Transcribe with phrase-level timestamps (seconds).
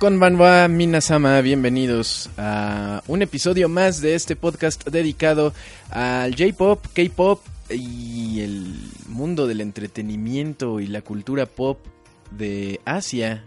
[0.00, 5.52] Konbanwa Minasama, bienvenidos a un episodio más de este podcast dedicado
[5.90, 8.76] al J-pop, K-pop y el
[9.08, 11.84] mundo del entretenimiento y la cultura pop
[12.30, 13.44] de Asia,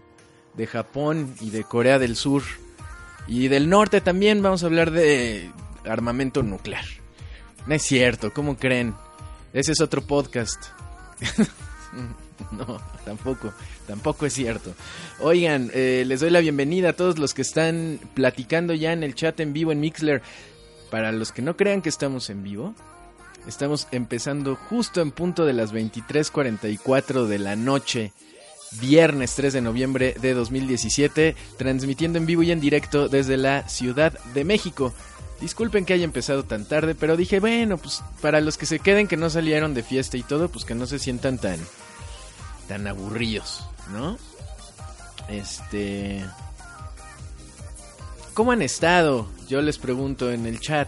[0.54, 2.44] de Japón y de Corea del Sur
[3.28, 4.44] y del norte también.
[4.44, 5.50] Vamos a hablar de
[5.86, 6.86] armamento nuclear.
[7.66, 8.94] No es cierto, ¿cómo creen?
[9.54, 10.66] Ese es otro podcast.
[12.52, 13.54] no, tampoco.
[13.88, 14.74] Tampoco es cierto.
[15.20, 19.16] Oigan, eh, les doy la bienvenida a todos los que están platicando ya en el
[19.16, 20.22] chat en vivo en Mixler.
[20.90, 22.76] Para los que no crean que estamos en vivo,
[23.48, 28.14] estamos empezando justo en punto de las 23:44 de la noche,
[28.80, 34.20] viernes 3 de noviembre de 2017, transmitiendo en vivo y en directo desde la Ciudad
[34.36, 34.94] de México.
[35.44, 39.10] Disculpen que haya empezado tan tarde, pero dije, bueno, pues para los que se queden
[39.10, 41.60] que no salieron de fiesta y todo, pues que no se sientan tan
[42.70, 43.62] tan aburridos.
[43.92, 44.18] ¿no?
[45.28, 46.26] Este...
[48.34, 49.30] ¿Cómo han estado?
[49.50, 50.88] Yo les pregunto en el chat.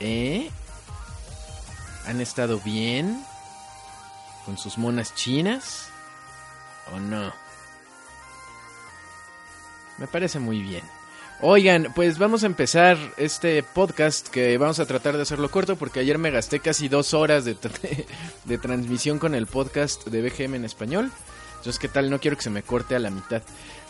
[0.00, 0.50] ¿Eh?
[2.06, 3.22] ¿Han estado bien?
[4.46, 5.88] ¿Con sus monas chinas?
[6.94, 7.30] ¿O no?
[9.98, 11.01] Me parece muy bien.
[11.44, 15.98] Oigan, pues vamos a empezar este podcast que vamos a tratar de hacerlo corto porque
[15.98, 17.56] ayer me gasté casi dos horas de,
[18.44, 21.10] de transmisión con el podcast de BGM en español.
[21.56, 22.10] Entonces, ¿qué tal?
[22.10, 23.42] No quiero que se me corte a la mitad.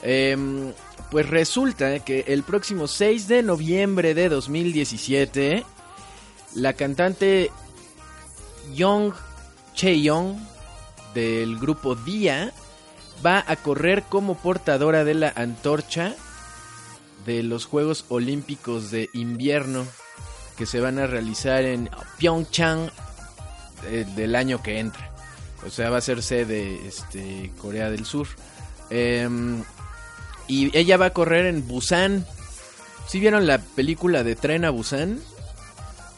[0.02, 0.72] Em,
[1.10, 5.62] pues resulta que el próximo 6 de noviembre de 2017,
[6.54, 7.50] la cantante
[8.72, 9.12] Young
[9.74, 10.38] Chae-young
[11.12, 12.50] del grupo Dia
[13.24, 16.16] va a correr como portadora de la antorcha
[17.24, 19.86] de los Juegos Olímpicos de Invierno
[20.56, 22.90] que se van a realizar en Pyeongchang
[23.86, 25.10] eh, del año que entra.
[25.66, 28.26] O sea, va a ser sede este, Corea del Sur.
[28.90, 29.62] Em,
[30.48, 32.26] y ella va a correr en Busan.
[33.06, 35.20] ¿Sí vieron la película de Tren a Busan?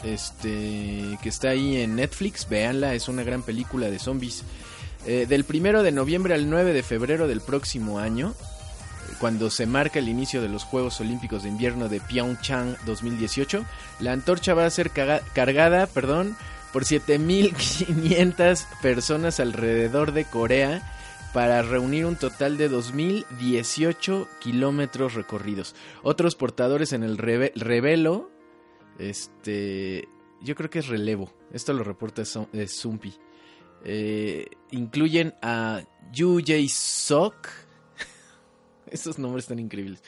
[0.03, 4.43] Este, que está ahí en Netflix, véanla, es una gran película de zombies.
[5.07, 8.35] Eh, del primero de noviembre al 9 de febrero del próximo año,
[9.25, 13.65] cuando se marca el inicio de los Juegos Olímpicos de Invierno de Pyeongchang 2018,
[14.01, 16.37] la antorcha va a ser cargada, perdón,
[16.75, 20.83] por 7.500 personas alrededor de Corea
[21.33, 25.75] para reunir un total de 2.018 kilómetros recorridos.
[26.03, 28.31] Otros portadores en el revelo,
[28.99, 30.07] este,
[30.43, 33.15] yo creo que es relevo, esto lo reporta Zumpi,
[33.87, 35.81] eh, incluyen a
[36.13, 37.64] Yu Jae-sok,
[38.99, 40.03] estos nombres están increíbles,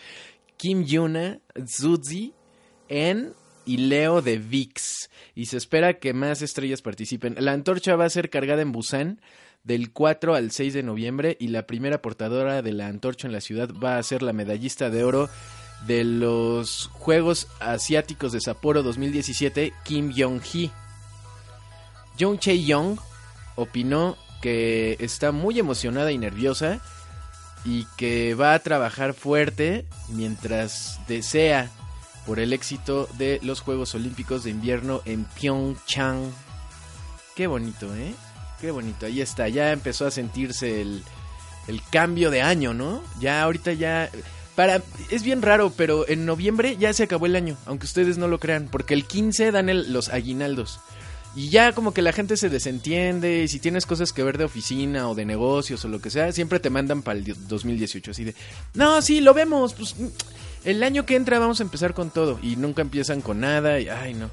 [0.56, 2.33] Kim Yuna, Zuzi,
[2.88, 3.35] En
[3.67, 5.11] y Leo de VIX.
[5.35, 7.35] Y se espera que más estrellas participen.
[7.38, 9.21] La antorcha va a ser cargada en Busan
[9.65, 13.41] del 4 al 6 de noviembre y la primera portadora de la antorcha en la
[13.41, 15.29] ciudad va a ser la medallista de oro
[15.87, 20.71] de los Juegos Asiáticos de Sapporo 2017, Kim Jong-hee.
[22.19, 22.99] Jung Chae-young
[23.56, 26.81] opinó que está muy emocionada y nerviosa
[27.66, 31.68] y que va a trabajar fuerte mientras desea
[32.24, 36.32] por el éxito de los Juegos Olímpicos de Invierno en Pyeongchang.
[37.34, 38.14] Qué bonito, ¿eh?
[38.60, 39.06] Qué bonito.
[39.06, 41.02] Ahí está, ya empezó a sentirse el,
[41.66, 43.02] el cambio de año, ¿no?
[43.20, 44.10] Ya ahorita ya...
[44.54, 44.80] Para,
[45.10, 48.38] es bien raro, pero en noviembre ya se acabó el año, aunque ustedes no lo
[48.38, 50.80] crean, porque el 15 dan el, los aguinaldos.
[51.37, 54.44] Y ya como que la gente se desentiende y si tienes cosas que ver de
[54.44, 58.25] oficina o de negocios o lo que sea, siempre te mandan para el 2018 así
[58.25, 58.35] de,
[58.73, 59.94] no, sí, lo vemos, pues
[60.65, 63.88] el año que entra vamos a empezar con todo y nunca empiezan con nada y
[63.88, 64.31] ay no.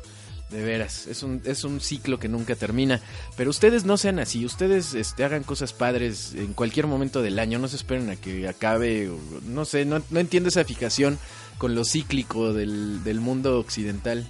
[0.49, 3.01] De veras, es un, es un ciclo que nunca termina.
[3.35, 7.57] Pero ustedes no sean así, ustedes este, hagan cosas padres en cualquier momento del año,
[7.57, 9.11] no se esperen a que acabe,
[9.47, 11.17] no sé, no, no entiendo esa fijación
[11.57, 14.27] con lo cíclico del, del mundo occidental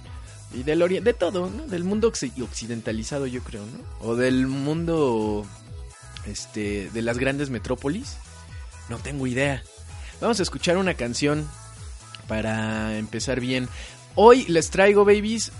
[0.54, 1.66] y del de todo, ¿no?
[1.66, 4.08] Del mundo occidentalizado, yo creo, ¿no?
[4.08, 5.44] O del mundo,
[6.26, 8.16] este, de las grandes metrópolis.
[8.88, 9.62] No tengo idea.
[10.20, 11.48] Vamos a escuchar una canción
[12.28, 13.68] para empezar bien.
[14.14, 15.52] Hoy les traigo, babies,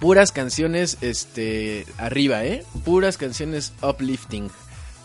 [0.00, 2.64] puras canciones este arriba, ¿eh?
[2.84, 4.50] Puras canciones uplifting.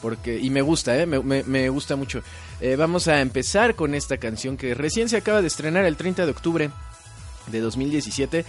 [0.01, 1.06] Porque, y me gusta, ¿eh?
[1.06, 2.21] Me, me, gusta mucho.
[2.62, 6.25] Eh, vamos a empezar con esta canción que recién se acaba de estrenar el 30
[6.25, 6.71] de octubre
[7.48, 8.45] de 2017.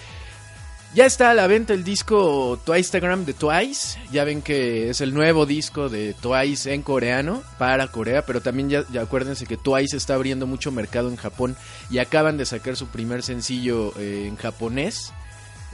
[0.95, 3.99] Ya está a la venta el disco Twistagram de Twice.
[4.11, 8.71] Ya ven que es el nuevo disco de Twice en coreano para Corea, pero también
[8.71, 11.57] ya, acuérdense que Twice está abriendo mucho mercado en Japón
[11.91, 15.13] y acaban de sacar su primer sencillo eh, en japonés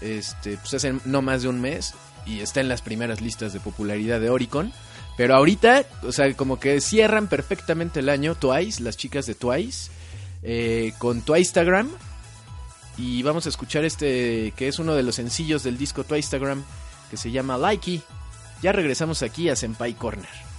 [0.04, 1.94] este, pues hace no más de un mes
[2.26, 4.72] y está en las primeras listas de popularidad de Oricon.
[5.16, 9.90] Pero ahorita, o sea, como que cierran perfectamente el año Twice, las chicas de Twice,
[10.42, 11.88] eh, con Twistagram.
[12.96, 16.64] Y vamos a escuchar este, que es uno de los sencillos del disco Twistagram,
[17.10, 18.02] que se llama Likey.
[18.62, 20.53] Ya regresamos aquí a Senpai Corner.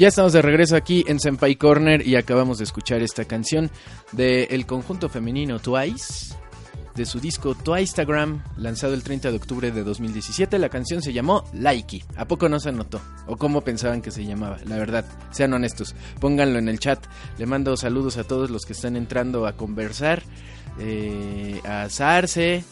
[0.00, 3.70] Ya estamos de regreso aquí en Senpai Corner y acabamos de escuchar esta canción
[4.12, 6.34] del conjunto femenino Twice,
[6.94, 10.58] de su disco Twistagram, lanzado el 30 de octubre de 2017.
[10.58, 12.02] La canción se llamó Likey.
[12.16, 12.98] ¿A poco no se notó?
[13.26, 14.56] ¿O cómo pensaban que se llamaba?
[14.64, 17.04] La verdad, sean honestos, pónganlo en el chat.
[17.36, 20.22] Le mando saludos a todos los que están entrando a conversar.
[20.78, 22.64] Eh, a Sarce,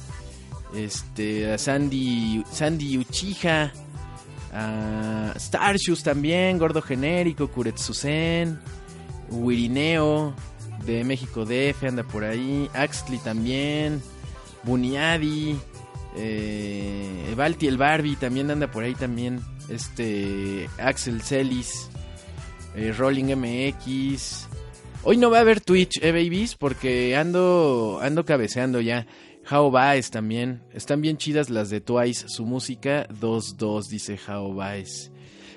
[0.75, 3.71] este, a Sandy, Sandy Uchiha,
[4.53, 8.59] a Starshoes también, Gordo Genérico, Kuretsusen,
[9.31, 10.35] Wirineo,
[10.87, 14.01] de México DF anda por ahí, Axley también,
[14.63, 15.57] Buniadi,
[16.17, 21.91] eh, el Barbie también anda por ahí también, este, Axel Celis,
[22.75, 24.49] eh, Rolling MX.
[25.05, 29.07] Hoy no va a haber Twitch, eh, babies, porque ando, ando cabeceando ya.
[29.51, 29.73] How
[30.11, 30.63] también.
[30.75, 32.29] Están bien chidas las de Twice.
[32.29, 34.55] Su música 2-2, dice How.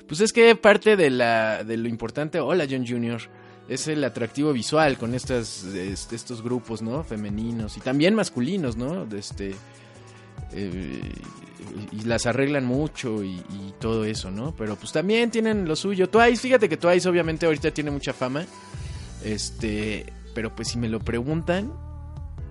[0.07, 3.21] Pues es que parte de, la, de lo importante, hola John Jr.,
[3.67, 7.03] es el atractivo visual con estas, este, estos grupos, ¿no?
[7.03, 9.07] Femeninos y también masculinos, ¿no?
[9.15, 9.55] Este,
[10.51, 11.11] eh,
[11.91, 14.53] y las arreglan mucho y, y, todo eso, ¿no?
[14.55, 16.09] Pero pues también tienen lo suyo.
[16.09, 18.45] Twice, fíjate que Twice obviamente ahorita tiene mucha fama.
[19.23, 21.71] Este, pero pues si me lo preguntan,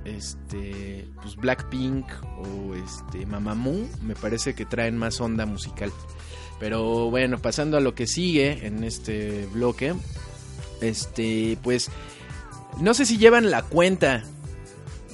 [0.04, 2.06] este, pues Blackpink
[2.38, 5.92] o este Mamamoo, me parece que traen más onda musical.
[6.58, 9.94] Pero bueno, pasando a lo que sigue en este bloque,
[10.80, 11.90] este, pues
[12.80, 14.24] no sé si llevan la cuenta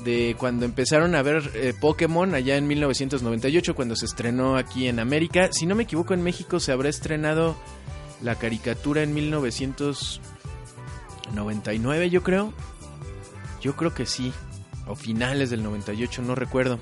[0.04, 5.00] de cuando empezaron a ver eh, Pokémon allá en 1998 cuando se estrenó aquí en
[5.00, 5.50] América.
[5.52, 7.56] Si no me equivoco en México se habrá estrenado
[8.22, 12.52] la caricatura en 1999 yo creo.
[13.60, 14.32] Yo creo que sí
[14.86, 16.78] o finales del 98, no recuerdo.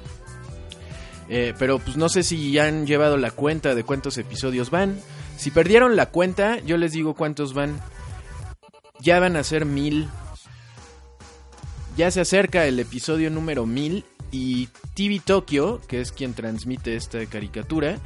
[1.28, 5.00] Eh, pero pues no sé si han llevado la cuenta de cuántos episodios van.
[5.36, 7.80] Si perdieron la cuenta, yo les digo cuántos van.
[9.00, 10.08] Ya van a ser mil.
[11.96, 17.24] Ya se acerca el episodio número mil y TV Tokyo, que es quien transmite esta
[17.26, 17.98] caricatura,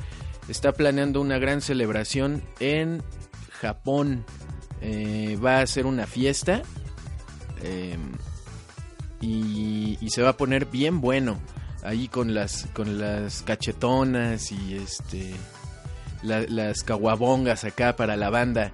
[0.49, 3.03] está planeando una gran celebración en
[3.51, 4.25] Japón.
[4.81, 6.63] Eh, va a ser una fiesta.
[7.63, 7.97] Eh,
[9.21, 11.39] y, y, se va a poner bien bueno
[11.83, 15.35] ahí con las con las cachetonas y este
[16.23, 18.73] la, las caguabongas acá para la banda.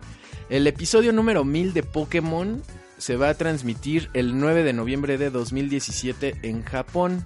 [0.49, 2.63] El episodio número 1000 de Pokémon
[2.99, 7.25] se va a transmitir el 9 de noviembre de 2017 en Japón.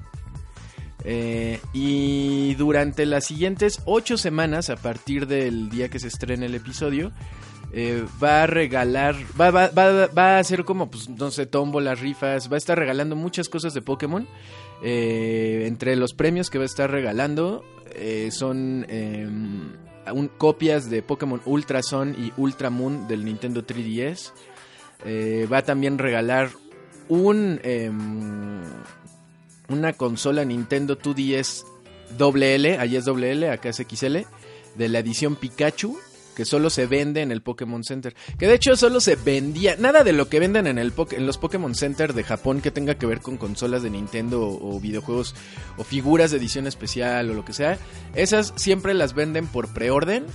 [1.05, 6.55] Eh, y durante las siguientes 8 semanas, a partir del día que se estrene el
[6.55, 7.13] episodio,
[7.73, 11.49] eh, va a regalar, va, va, va, va, a hacer como, pues, no sé,
[11.81, 14.27] las rifas, va a estar regalando muchas cosas de Pokémon.
[14.83, 17.65] Eh, entre los premios que va a estar regalando
[17.97, 19.73] eh, son em,
[20.39, 24.33] copias de Pokémon Ultra Sun y Ultra Moon del Nintendo 3DS.
[25.05, 26.51] Eh, va a también regalar
[27.09, 28.63] un em,
[29.69, 31.65] una consola Nintendo 2DS
[32.19, 34.19] L allí es L acá es XL,
[34.77, 35.99] de la edición Pikachu
[36.39, 38.15] que solo se vende en el Pokémon Center.
[38.39, 39.75] Que de hecho solo se vendía.
[39.77, 43.07] Nada de lo que venden en, el los Pokémon Center de Japón que tenga que
[43.07, 45.35] ver con consolas de Nintendo o, videojuegos
[45.79, 47.77] o figuras de edición especial o lo que sea.
[48.15, 50.27] Esas siempre las venden por preorden.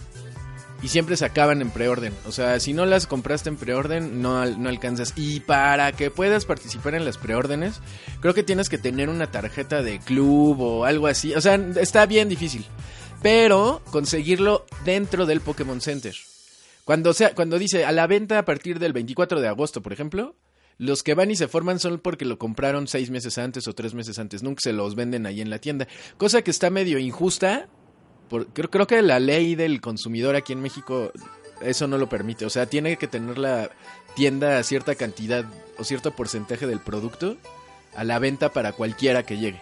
[0.81, 2.13] Y siempre se acaban en preorden.
[2.27, 5.13] O sea, si no las compraste en preorden, no, no alcanzas.
[5.15, 7.79] Y para que puedas participar en las preórdenes,
[8.19, 11.33] creo que tienes que tener una tarjeta de club o algo así.
[11.33, 12.65] O sea, está bien difícil
[13.23, 16.13] pero conseguirlo dentro del Pokémon Center.
[16.83, 20.35] Cuando, sea, cuando dice a la venta a partir del 24 de agosto, por ejemplo,
[20.77, 23.93] los que van y se forman son porque lo compraron seis meses antes o tres
[23.93, 24.43] meses antes.
[24.43, 25.87] Nunca se los venden ahí en la tienda.
[26.17, 27.69] Cosa que está medio injusta.
[28.53, 31.13] creo, creo que la ley del consumidor aquí en México
[31.61, 32.45] eso no lo permite.
[32.45, 33.69] O sea, tiene que tener la
[34.15, 35.45] tienda cierta cantidad
[35.77, 37.37] o cierto porcentaje del producto
[37.95, 39.61] a la venta para cualquiera que llegue.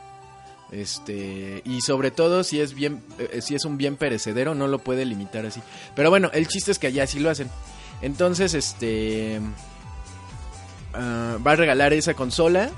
[0.71, 4.79] Este, y sobre todo si es bien eh, si es un bien perecedero no lo
[4.79, 5.61] puede limitar así.
[5.95, 7.49] Pero bueno, el chiste es que allá sí lo hacen.
[8.01, 9.39] Entonces, este
[10.93, 12.71] uh, va a regalar esa consola.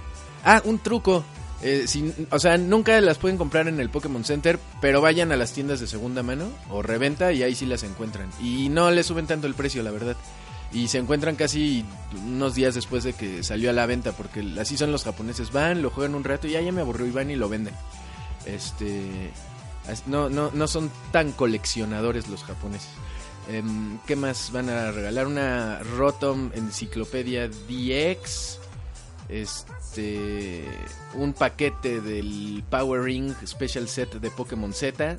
[0.43, 1.23] Ah, un truco.
[1.62, 1.85] Eh,
[2.29, 5.79] o sea, nunca las pueden comprar en el Pokémon Center, pero vayan a las tiendas
[5.79, 8.29] de segunda mano o reventa y ahí sí las encuentran.
[8.41, 10.17] Y no le suben tanto el precio, la verdad
[10.73, 11.85] y se encuentran casi
[12.25, 15.81] unos días después de que salió a la venta, porque así son los japoneses, van,
[15.81, 17.75] lo juegan un rato y ya, ya me aburrió y van y lo venden.
[18.45, 19.31] Este,
[20.07, 22.89] no, no, no son tan coleccionadores los japoneses.
[23.49, 25.27] Em, ¿Qué más van a regalar?
[25.27, 28.59] Una Rotom Enciclopedia DX.
[29.29, 30.65] Este.
[31.13, 35.17] Un paquete del Power Ring Special Set de Pokémon Z.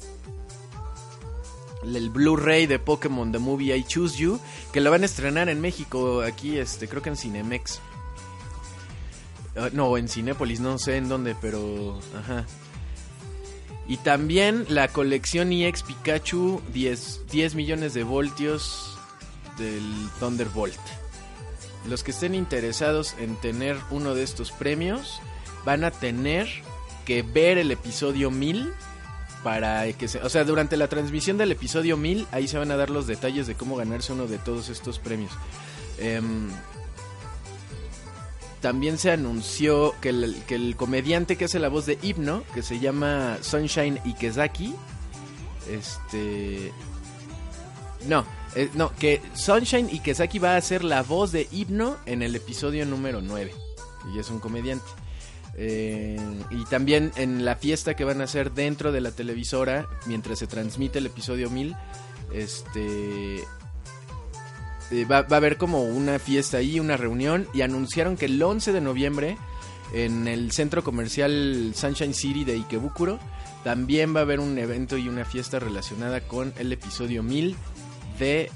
[1.85, 4.41] el Blu-ray de Pokémon The Movie I Choose You,
[4.73, 7.81] que lo van a estrenar en México, aquí este, creo que en Cinemex.
[9.57, 12.45] Ah, no, en Cinépolis, no sé en dónde, pero ajá.
[13.87, 18.99] Y también la colección EX Pikachu 10, 10 millones de voltios
[19.59, 19.83] del
[20.19, 20.79] Thunderbolt.
[21.87, 25.21] Los que estén interesados en tener uno de estos premios
[25.67, 26.49] van a tener
[27.05, 28.73] que ver el episodio 1000
[29.45, 32.77] para que se, o sea, durante la transmisión del episodio 1000 ahí se van a
[32.77, 35.31] dar los detalles de cómo ganarse uno de todos estos premios.
[35.99, 36.49] Em,
[38.61, 42.63] también se anunció que el, que el comediante que hace la voz de Hipno, que
[42.63, 44.75] se llama Sunshine Ikezaki,
[45.71, 46.73] este...
[48.09, 48.25] No,
[48.55, 52.87] eh, no, que Sunshine Ikezaki va a hacer la voz de Hipno en el episodio
[52.87, 53.55] número 9.
[54.15, 54.87] Y es un comediante.
[55.57, 56.19] Eh,
[56.51, 60.47] y también en la fiesta que van a hacer dentro de la televisora, mientras se
[60.47, 61.77] transmite el episodio 1000,
[62.33, 63.37] este
[64.91, 68.73] eh, va, a haber como una fiesta ahí, una reunión, y anunciaron que el 11
[68.73, 69.37] de noviembre
[69.93, 73.21] en el centro comercial Sunshine City de Ikebukuro
[73.63, 77.57] también va a haber un evento y una fiesta relacionada con el episodio 1000
[78.19, 78.51] de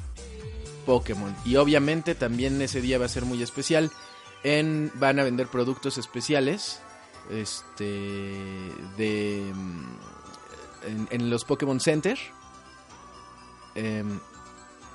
[0.85, 1.35] Pokémon.
[1.45, 3.91] Y obviamente también ese día va a ser muy especial.
[4.95, 6.81] Van a vender productos especiales
[7.31, 9.49] este de
[10.85, 12.19] en, en los Pokémon Center
[13.75, 14.05] eh,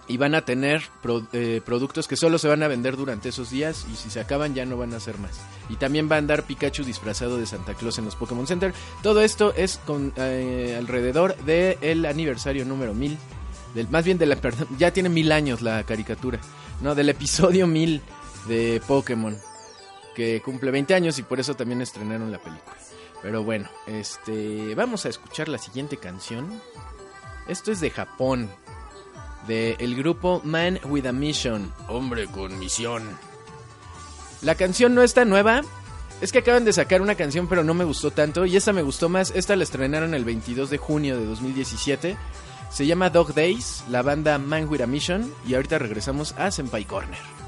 [0.06, 0.84] y van a tener
[1.32, 4.54] eh, productos que solo se van a vender durante esos días y si se acaban
[4.54, 5.40] ya no van a hacer más.
[5.70, 8.74] Y también va a andar Pikachu disfrazado de Santa Claus en los Pokémon Center.
[9.02, 13.18] Todo esto es con eh, alrededor del el aniversario número 1000.
[13.76, 14.38] Del, más bien de la
[14.78, 16.40] ya tiene mil años la caricatura.
[16.82, 18.02] No, del episodio 1000
[18.48, 19.38] de Pokémon
[20.16, 22.76] que cumple 20 años y por eso también estrenaron la película.
[23.22, 26.62] Pero bueno, este vamos a escuchar la siguiente canción.
[27.48, 28.50] Esto es de Japón,
[29.48, 33.04] de el grupo Man with a Mission, hombre con misión.
[34.42, 35.62] La canción no está nueva,
[36.22, 38.82] es que acaban de sacar una canción pero no me gustó tanto y esta me
[38.82, 42.18] gustó más, esta la estrenaron el 22 de junio de 2017.
[42.72, 46.86] Se llama Dog Days, la banda Man with a Mission y ahorita regresamos a Senpai
[46.86, 47.43] Corner.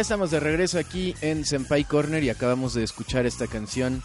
[0.00, 4.02] Estamos de regreso aquí en Senpai Corner y acabamos de escuchar esta canción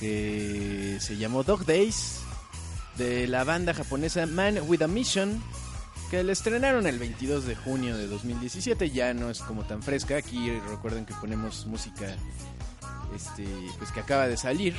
[0.00, 2.20] que se llamó Dog Days
[2.96, 5.40] de la banda japonesa Man with a Mission
[6.10, 10.16] que la estrenaron el 22 de junio de 2017, ya no es como tan fresca,
[10.16, 12.16] aquí recuerden que ponemos música
[13.14, 13.46] este
[13.78, 14.74] pues que acaba de salir.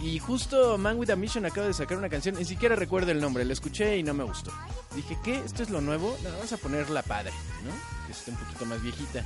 [0.00, 3.20] Y justo Man with a Mission acaba de sacar una canción, ni siquiera recuerdo el
[3.20, 4.52] nombre, la escuché y no me gustó.
[4.94, 5.36] Dije, ¿qué?
[5.36, 6.16] ¿Esto es lo nuevo?
[6.22, 7.32] No, vamos a poner la padre,
[7.64, 8.06] ¿no?
[8.06, 9.24] Que esté un poquito más viejita.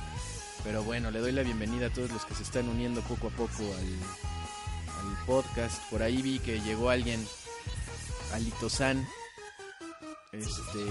[0.63, 3.31] Pero bueno, le doy la bienvenida a todos los que se están uniendo poco a
[3.31, 5.81] poco al, podcast.
[5.89, 7.25] Por ahí vi que llegó alguien,
[8.33, 9.07] Alito San,
[10.31, 10.85] este,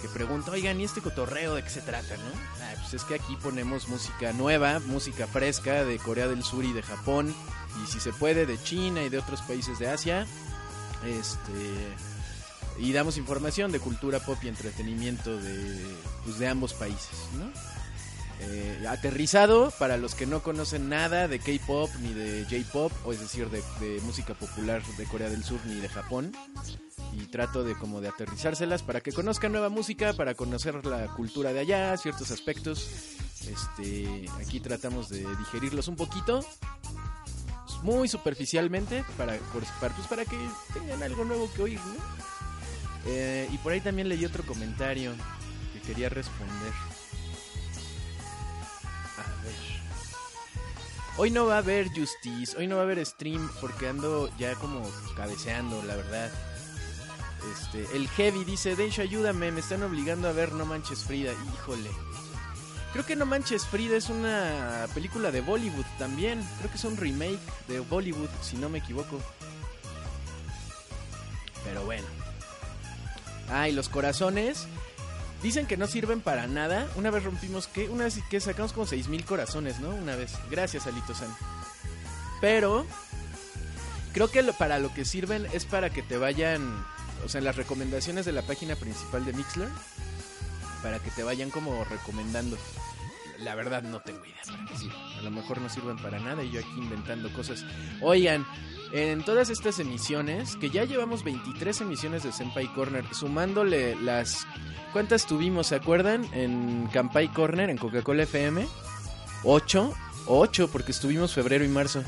[0.00, 2.30] que pregunta, oigan, ¿y este cotorreo de qué se trata, no?
[2.60, 6.72] Ah, pues es que aquí ponemos música nueva, música fresca de Corea del Sur y
[6.72, 7.34] de Japón,
[7.82, 10.26] y si se puede, de China y de otros países de Asia.
[11.06, 11.94] Este,
[12.78, 15.80] y damos información de cultura pop y entretenimiento de,
[16.24, 17.50] pues, de ambos países, ¿no?
[18.50, 23.20] Eh, aterrizado para los que no conocen nada de K-pop ni de J-pop, o es
[23.20, 26.32] decir, de, música popular de Corea del Sur ni de Japón.
[27.12, 31.52] Y trato de como de aterrizárselas para que conozcan nueva música, para conocer la cultura
[31.52, 32.88] de allá, ciertos aspectos.
[33.48, 36.44] Este, aquí tratamos de digerirlos un poquito,
[37.82, 39.38] muy superficialmente, para,
[39.80, 40.36] para, pues para que
[40.72, 41.94] tengan algo nuevo que oír, ¿no?
[43.06, 45.12] Eh, y por ahí también leí otro comentario
[45.72, 46.93] que quería responder.
[51.16, 54.54] Hoy no va a haber Justice, hoy no va a haber stream porque ando ya
[54.56, 54.82] como
[55.16, 56.30] cabeceando, la verdad.
[57.52, 61.32] Este, el Heavy dice, Densho, ayúdame, me están obligando a ver No Manches Frida.
[61.32, 61.90] Híjole.
[62.92, 66.42] Creo que No Manches Frida es una película de Bollywood también.
[66.58, 69.20] Creo que es un remake de Bollywood, si no me equivoco.
[71.64, 72.06] Pero bueno.
[73.50, 74.66] Ah, y los corazones.
[75.42, 76.88] Dicen que no sirven para nada.
[76.96, 79.90] Una vez rompimos que una vez que sacamos como 6000 corazones, ¿no?
[79.90, 80.32] Una vez.
[80.50, 81.28] Gracias, Alito San.
[82.40, 82.86] Pero
[84.12, 86.62] creo que para lo que sirven es para que te vayan,
[87.24, 89.68] o sea, las recomendaciones de la página principal de Mixler
[90.82, 92.56] para que te vayan como recomendando.
[93.38, 95.18] La verdad no tengo idea para.
[95.18, 97.64] A lo mejor no sirven para nada y yo aquí inventando cosas.
[98.00, 98.46] Oigan,
[98.94, 104.46] en todas estas emisiones, que ya llevamos 23 emisiones de Senpai Corner, sumándole las
[104.94, 106.24] ¿Cuántas tuvimos, se acuerdan?
[106.32, 108.64] En Campai Corner, en Coca-Cola FM.
[109.42, 109.92] ¿Ocho?
[110.26, 112.04] Ocho, porque estuvimos febrero y marzo.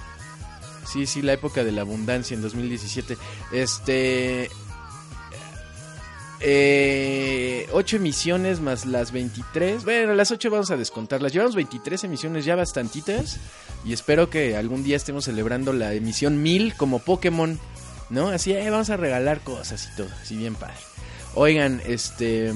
[0.87, 3.19] Sí, sí, la época de la abundancia en 2017.
[3.51, 4.49] Este...
[6.39, 9.85] Eh, 8 emisiones más las 23.
[9.85, 11.33] Bueno, las 8 vamos a descontarlas.
[11.33, 13.41] Llevamos 23 emisiones ya bastantitas.
[13.85, 17.59] Y espero que algún día estemos celebrando la emisión 1000 como Pokémon.
[18.09, 18.29] ¿No?
[18.29, 20.09] Así, eh, vamos a regalar cosas y todo.
[20.23, 20.77] Así bien padre.
[21.35, 22.53] Oigan, este...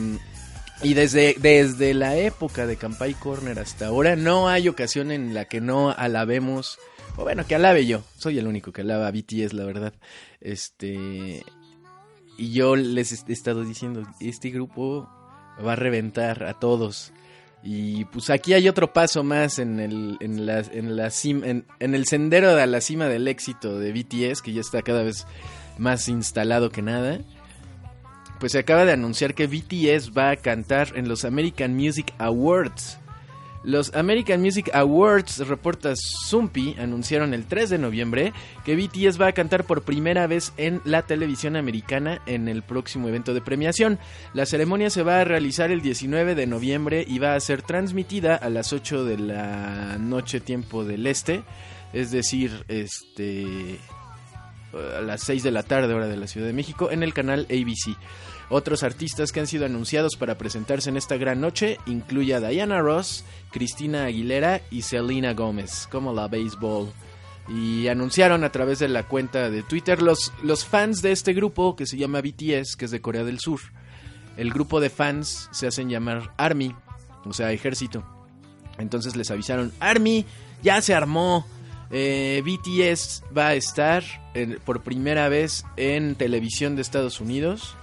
[0.83, 5.44] Y desde, desde la época de Campai Corner hasta ahora no hay ocasión en la
[5.44, 6.78] que no alabemos,
[7.16, 9.92] o bueno, que alabe yo, soy el único que alaba a BTS, la verdad.
[10.40, 11.44] Este,
[12.38, 15.06] y yo les he estado diciendo, este grupo
[15.64, 17.12] va a reventar a todos.
[17.62, 22.66] Y pues aquí hay otro paso más en el, en la, en el sendero de
[22.66, 25.26] la cima del éxito de BTS, que ya está cada vez
[25.78, 27.20] más instalado que nada
[28.40, 32.98] pues se acaba de anunciar que BTS va a cantar en los American Music Awards.
[33.62, 38.32] Los American Music Awards, reporta Zumpi, anunciaron el 3 de noviembre
[38.64, 43.08] que BTS va a cantar por primera vez en la televisión americana en el próximo
[43.08, 43.98] evento de premiación.
[44.32, 48.34] La ceremonia se va a realizar el 19 de noviembre y va a ser transmitida
[48.34, 51.42] a las 8 de la noche tiempo del este,
[51.92, 53.78] es decir, este
[54.72, 57.46] a las 6 de la tarde hora de la Ciudad de México en el canal
[57.50, 57.96] ABC.
[58.52, 62.80] Otros artistas que han sido anunciados para presentarse en esta gran noche incluye a Diana
[62.80, 66.88] Ross, Cristina Aguilera y Selena Gómez, como la béisbol.
[67.48, 71.76] Y anunciaron a través de la cuenta de Twitter los, los fans de este grupo
[71.76, 73.60] que se llama BTS, que es de Corea del Sur.
[74.36, 76.74] El grupo de fans se hacen llamar Army,
[77.24, 78.04] o sea, ejército.
[78.78, 80.26] Entonces les avisaron, Army,
[80.60, 81.46] ya se armó.
[81.92, 84.02] Eh, BTS va a estar
[84.64, 87.76] por primera vez en televisión de Estados Unidos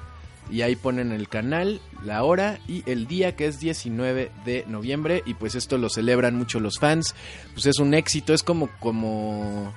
[0.52, 5.24] y ahí ponen el canal, la hora y el día que es 19 de noviembre
[5.26, 7.16] y pues esto lo celebran mucho los fans,
[7.54, 9.74] pues es un éxito, es como como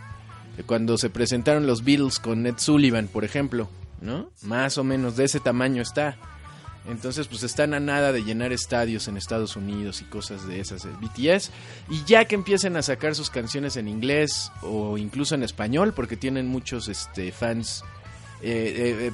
[0.66, 3.68] cuando se presentaron los Beatles con Ned Sullivan, por ejemplo,
[4.00, 4.30] ¿no?
[4.42, 6.16] Más o menos de ese tamaño está.
[6.88, 10.83] Entonces, pues están a nada de llenar estadios en Estados Unidos y cosas de esas
[10.83, 11.50] de BTS.
[11.90, 16.16] Y ya que empiecen a sacar sus canciones en inglés o incluso en español, porque
[16.16, 17.85] tienen muchos este, fans
[18.42, 19.12] eh, eh,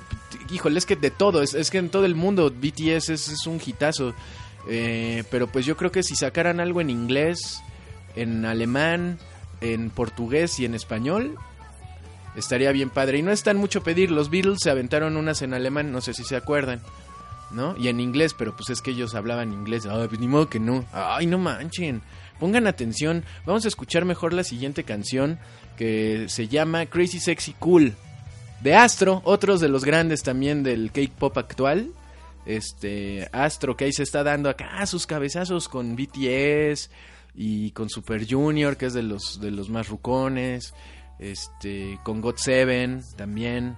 [0.51, 4.15] híjole, es que de todo, es, que en todo el mundo BTS es, un hitazo.
[4.69, 7.63] Eh, pero pues yo creo que si sacaran algo en inglés,
[8.15, 9.19] en alemán,
[9.61, 11.37] en portugués y en español,
[12.37, 13.19] estaría bien padre.
[13.19, 16.15] Y no es tan mucho pedir, los Beatles se aventaron unas en alemán, no sé
[16.15, 16.81] si se acuerdan.
[17.53, 17.77] ¿No?
[17.79, 19.87] Y en inglés, pero pues es que ellos hablaban inglés.
[19.87, 20.85] Ay, pues ni modo que no.
[20.93, 22.03] Ay, no manchen.
[22.41, 23.25] Pongan atención.
[23.47, 25.39] Vamos a escuchar mejor la siguiente canción
[25.77, 27.95] que se llama Crazy Sexy Cool.
[28.61, 31.93] De Astro, otros de los grandes también del cake pop actual.
[32.47, 36.91] Este Astro que ahí se está dando acá sus cabezazos con BTS
[37.35, 40.75] y con Super Junior, que es de los de los más rucones.
[41.19, 43.77] Este, con God Seven también.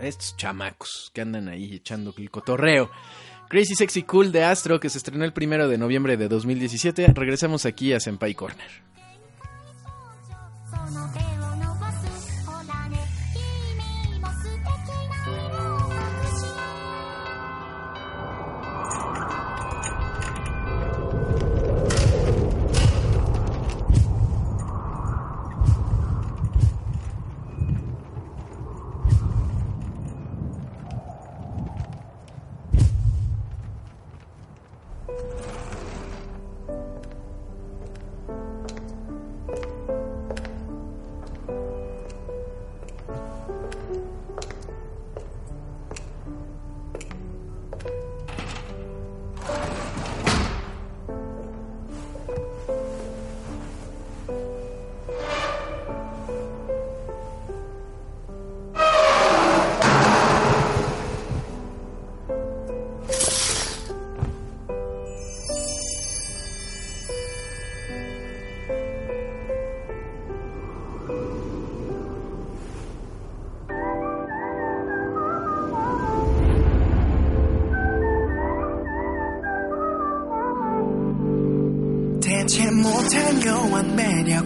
[0.00, 2.90] Estos chamacos que andan ahí echando el cotorreo.
[3.48, 7.08] Crazy Sexy Cool de Astro, que se estrenó el primero de noviembre de 2017.
[7.14, 8.70] Regresamos aquí a Senpai Corner.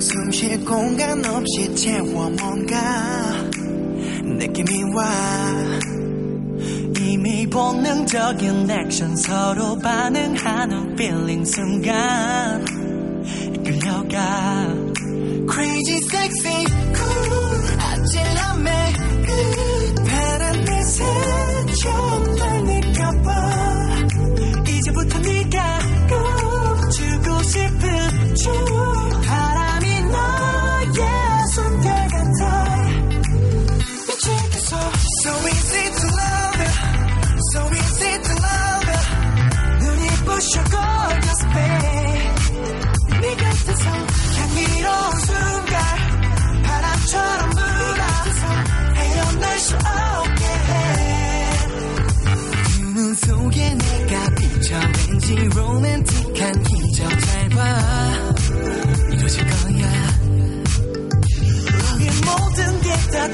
[0.04, 2.76] 숨 쉴 공간 없이 채워 뭔가
[4.22, 5.10] 느낌이 와.
[7.00, 12.62] 이미 본능적인 액션 서로 반응하는 feeling 순간
[13.54, 14.74] 이끌려가.
[15.50, 18.92] Crazy sexy cool 아찔함에
[19.26, 21.06] 끝 파란 햇색
[21.82, 23.30] 처음 날 느껴봐.
[24.68, 25.78] 이제부터 네가
[26.10, 28.83] 꼭 주고 싶은 주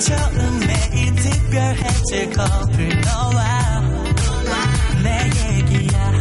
[0.00, 3.80] 처음 매일 특별해질 커플 너와
[5.02, 6.12] 내 얘기야.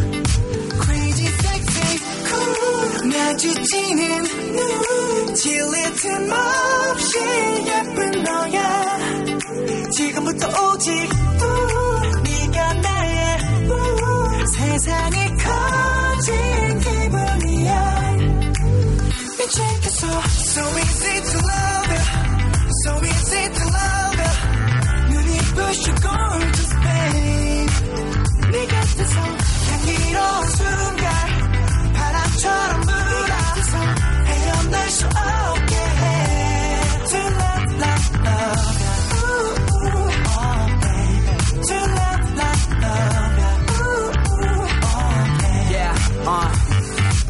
[0.83, 3.07] Crazy sexy cool.
[3.07, 4.23] 마주치는
[4.55, 7.19] 눈 질릴 틈 없이
[7.67, 8.99] 예쁜 너야.
[9.95, 10.91] 지금부터 오직
[11.41, 11.43] 우,
[12.23, 13.37] 네가 나의
[13.69, 18.17] 우, 세상이 커진 기분이야.
[19.39, 20.07] 미치겠어
[20.49, 20.98] So easy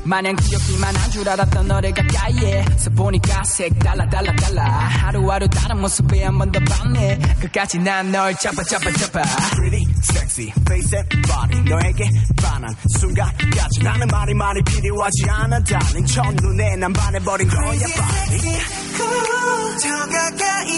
[0.09, 4.63] 마냥 귀엽기만 한 줄 알았던 너를 가까이에서 보니까 색 달라 달라 달라.
[4.63, 9.21] 하루하루 다른 모습에 한 번더 봤네 끝까지 난 널 잡아 잡아 잡아.
[9.55, 11.61] Pretty sexy face and body.
[11.63, 12.09] 너에게
[12.41, 18.59] 반한 순간까지 나는 말이 말이 필요하지 않아 darling 첫눈에 난 반해버린 거야 sexy,
[18.97, 20.71] cool, 더 가까이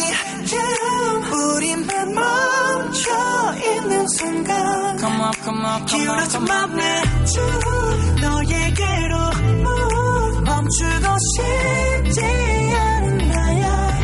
[0.52, 0.81] yeah.
[1.88, 7.42] 반 멈춰 있는 순간 Come on come on come 기울어진 come on 맘에 쭉
[8.22, 9.16] 너에게로
[9.62, 10.42] move.
[10.44, 12.22] 멈추고 싶지
[12.76, 14.00] 않은 나야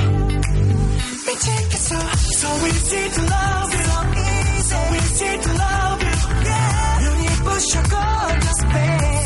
[1.26, 1.96] 미치겠어
[2.38, 3.88] So easy to love you
[4.62, 7.04] So easy to love you yeah.
[7.04, 9.17] 눈이 부셔 gorgeous babe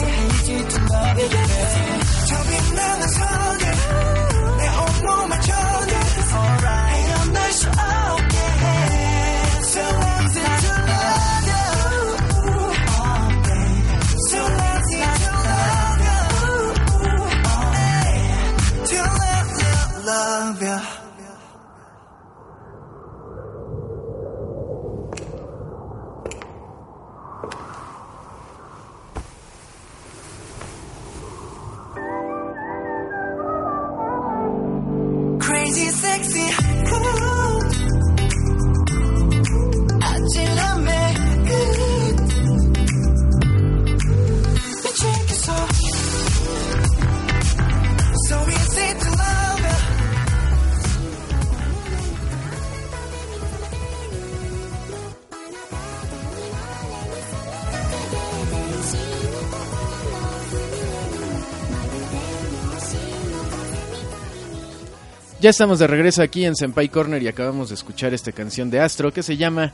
[65.42, 68.80] Ya estamos de regreso aquí en Senpai Corner y acabamos de escuchar esta canción de
[68.80, 69.74] Astro que se llama.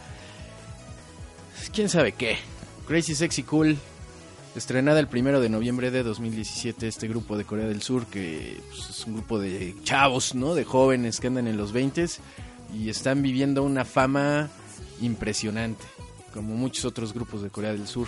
[1.73, 2.38] ¿Quién sabe qué?
[2.88, 3.75] Crazy Sexy Cool.
[4.56, 8.91] Estrenada el primero de noviembre de 2017, este grupo de Corea del Sur, que pues,
[8.91, 10.56] es un grupo de chavos, ¿no?
[10.56, 12.06] De jóvenes que andan en los 20
[12.73, 14.49] y están viviendo una fama
[15.01, 15.84] impresionante,
[16.34, 18.08] como muchos otros grupos de Corea del Sur.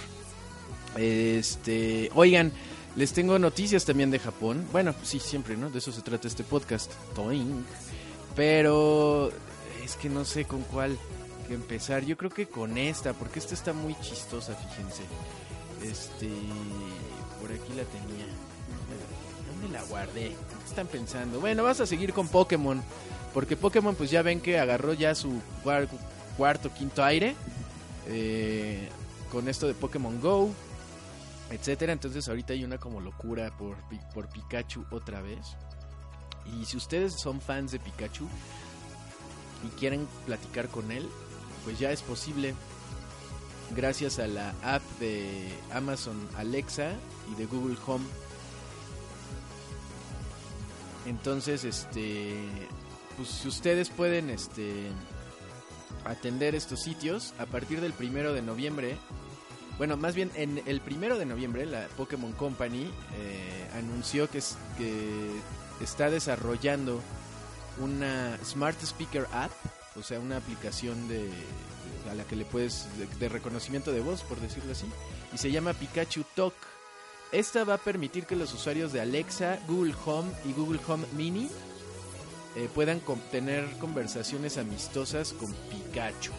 [0.96, 2.54] Este, oigan,
[2.96, 4.66] les tengo noticias también de Japón.
[4.72, 5.70] Bueno, sí, siempre, ¿no?
[5.70, 6.92] De eso se trata este podcast.
[7.16, 7.66] Toing.
[8.36, 9.32] Pero
[9.84, 10.98] es que no sé con cuál
[11.50, 12.04] empezar.
[12.06, 15.04] Yo creo que con esta, porque esta está muy chistosa, fíjense.
[15.84, 16.28] Este,
[17.42, 18.26] por aquí la tenía.
[19.62, 20.30] ¿Dónde la guardé?
[20.30, 21.40] ¿Qué están pensando?
[21.40, 22.82] Bueno, vas a seguir con Pokémon,
[23.34, 25.88] porque Pokémon pues ya ven que agarró ya su cuar-
[26.38, 27.36] cuarto, quinto aire.
[28.08, 28.88] eh,
[29.32, 30.50] con esto de Pokémon Go,
[31.52, 31.94] etcétera.
[31.94, 33.78] Entonces ahorita hay una como locura por,
[34.14, 35.56] por Pikachu otra vez.
[36.46, 38.28] Y si ustedes son fans de Pikachu
[39.66, 41.08] y quieren platicar con él,
[41.64, 42.56] pues ya es posible
[43.76, 46.92] gracias a la app de Amazon Alexa
[47.32, 48.06] y de Google Home.
[51.06, 52.36] Entonces, este,
[53.16, 54.92] pues si ustedes pueden, este,
[56.06, 58.98] atender estos sitios a partir del primero de noviembre.
[59.80, 62.84] Bueno, más bien en el primero de noviembre la Pokémon Company
[63.18, 65.32] eh, anunció que, es- que
[65.82, 67.02] está desarrollando
[67.80, 69.52] una Smart Speaker App,
[69.96, 71.30] o sea, una aplicación de,
[72.12, 72.88] a la que le puedes
[73.20, 74.86] de, reconocimiento de voz, por decirlo así,
[75.34, 76.54] y se llama Pikachu Talk.
[77.32, 81.48] Esta va a permitir que los usuarios de Alexa, Google Home y Google Home Mini
[82.58, 83.00] eh, puedan
[83.32, 86.32] tener conversaciones amistosas con Pikachu.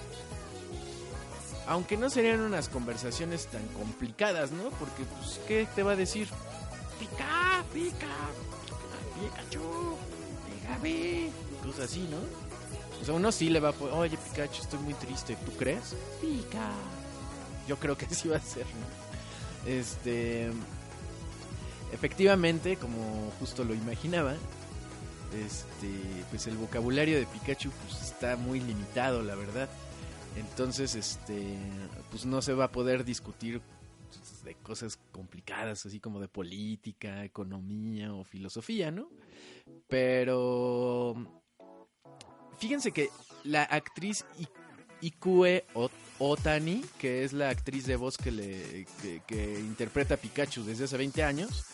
[1.70, 4.70] Aunque no serían unas conversaciones tan complicadas, ¿no?
[4.70, 6.26] Porque, pues, ¿qué te va a decir?
[6.98, 8.08] Pica, pica,
[9.14, 9.96] Pikachu,
[10.50, 11.30] pícame.
[11.62, 12.16] Cosas así, ¿no?
[13.00, 15.94] O sea, uno sí le va a poner, oye Pikachu, estoy muy triste, ¿tú crees?
[16.20, 16.72] Pica.
[17.68, 19.70] Yo creo que sí va a ser, ¿no?
[19.70, 20.50] Este...
[21.92, 24.34] Efectivamente, como justo lo imaginaba,
[25.34, 29.68] este, pues el vocabulario de Pikachu pues, está muy limitado, la verdad.
[30.36, 31.56] Entonces, este,
[32.10, 33.60] pues no se va a poder discutir
[34.44, 39.08] de cosas complicadas, así como de política, economía o filosofía, ¿no?
[39.88, 41.14] Pero
[42.58, 43.10] fíjense que
[43.44, 44.24] la actriz
[45.02, 48.86] Ikue Ot- Otani, que es la actriz de voz que le
[49.26, 51.64] que interpreta a Pikachu desde hace 20 años,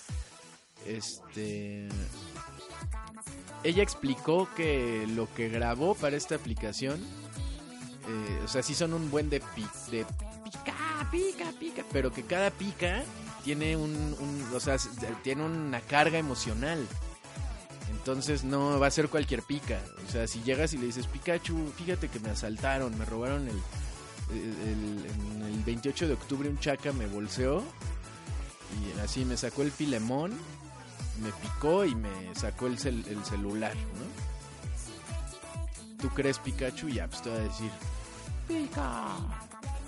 [0.87, 1.89] este
[3.65, 7.01] ella explicó que lo que grabó para esta aplicación,
[8.09, 10.05] eh, o sea, sí son un buen de, pi- de
[10.45, 13.03] pica, pica, pica, pero que cada pica
[13.45, 14.77] tiene un, un- o sea,
[15.23, 16.87] tiene una carga emocional.
[17.91, 19.81] Entonces no va a ser cualquier pica.
[20.09, 23.61] O sea, si llegas y le dices, Pikachu, fíjate que me asaltaron, me robaron el,
[24.31, 27.63] el, el- en el 28 de octubre un chaca me bolseó
[28.81, 30.33] y así me sacó el filemón,
[31.23, 34.26] me picó y me sacó el, el celular, ¿no?
[36.01, 36.89] ¿Tú crees Pikachu?
[36.89, 37.71] Ya, pues te va a decir,
[38.47, 39.17] pica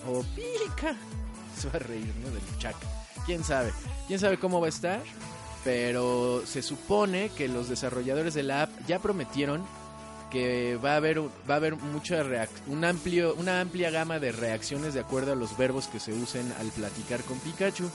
[0.06, 0.94] o pica.
[1.58, 2.30] Se va a reír, ¿no?
[2.30, 2.86] Del chaca.
[3.26, 3.72] ¿Quién sabe?
[4.06, 5.00] ¿Quién sabe cómo va a estar?
[5.64, 9.66] Pero se supone que los desarrolladores de la app ya prometieron
[10.30, 12.22] que va a haber va a haber mucha
[12.66, 16.52] un amplio una amplia gama de reacciones de acuerdo a los verbos que se usen
[16.60, 17.90] al platicar con Pikachu.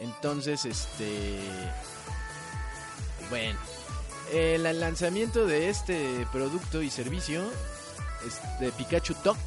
[0.00, 1.40] Entonces, este
[3.28, 3.58] bueno,
[4.32, 7.42] el lanzamiento de este producto y servicio
[8.60, 9.38] de Pikachu Talk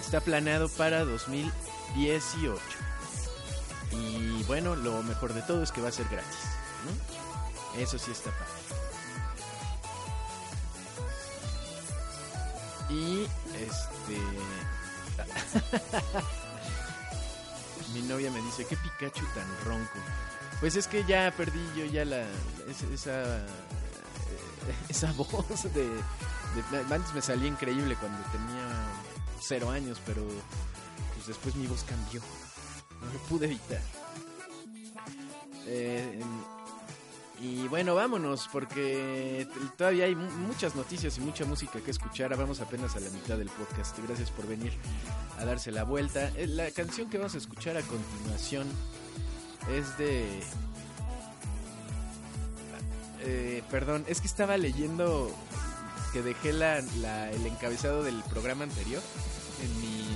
[0.00, 2.60] está planeado para 2018.
[3.92, 6.38] Y bueno, lo mejor de todo es que va a ser gratis.
[7.78, 8.52] Eso sí está padre.
[12.90, 14.18] Y este.
[17.94, 19.98] Mi novia me dice, ¿qué Pikachu tan ronco?
[20.60, 22.20] Pues es que ya perdí yo ya la.
[22.68, 23.38] es- Esa.
[23.38, 23.46] eh,
[24.88, 25.28] Esa voz
[25.74, 28.86] de, de- Antes me salía increíble cuando tenía
[29.40, 30.22] cero años, pero.
[31.14, 32.20] Pues después mi voz cambió.
[33.00, 33.80] No lo pude evitar.
[35.66, 36.20] Eh,
[37.40, 39.46] y bueno, vámonos, porque
[39.76, 42.34] todavía hay mu- muchas noticias y mucha música que escuchar.
[42.36, 43.98] Vamos apenas a la mitad del podcast.
[44.06, 44.72] Gracias por venir
[45.38, 46.30] a darse la vuelta.
[46.36, 48.66] Eh, La canción que vamos a escuchar a continuación
[49.70, 50.42] es de...
[53.26, 55.34] Eh, perdón, es que estaba leyendo
[56.12, 59.02] que dejé la, el encabezado del programa anterior
[59.62, 60.06] en mi,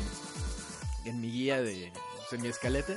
[1.04, 1.92] en mi guía de...
[2.28, 2.94] Pues, en mi escaleta.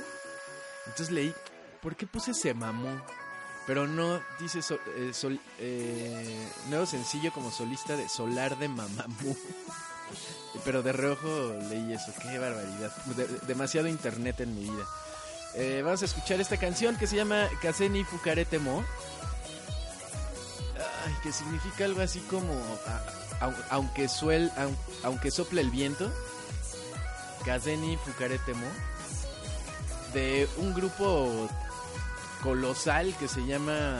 [0.86, 1.34] Entonces leí,
[1.80, 3.00] ¿por qué puse se mamó?
[3.66, 9.36] Pero no dice so, eh, sol, eh, nuevo sencillo como solista de Solar de Mamamu.
[10.64, 12.94] Pero de reojo leí eso, qué barbaridad.
[13.46, 14.84] Demasiado internet en mi vida.
[15.54, 18.84] Eh, vamos a escuchar esta canción que se llama Kaseni Fukaretemo.
[21.04, 22.54] Ay, que significa algo así como
[23.70, 24.50] aunque, suel,
[25.02, 26.10] aunque sople el viento.
[27.44, 28.66] Kaseni Fukaretemo.
[30.14, 31.48] De un grupo
[32.42, 33.98] colosal que se llama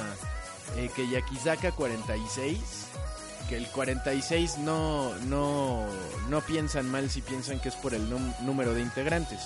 [0.76, 1.08] eh, que
[1.72, 2.58] 46.
[3.48, 5.86] Que el 46 no, no,
[6.30, 8.08] no piensan mal si piensan que es por el
[8.40, 9.40] número de integrantes.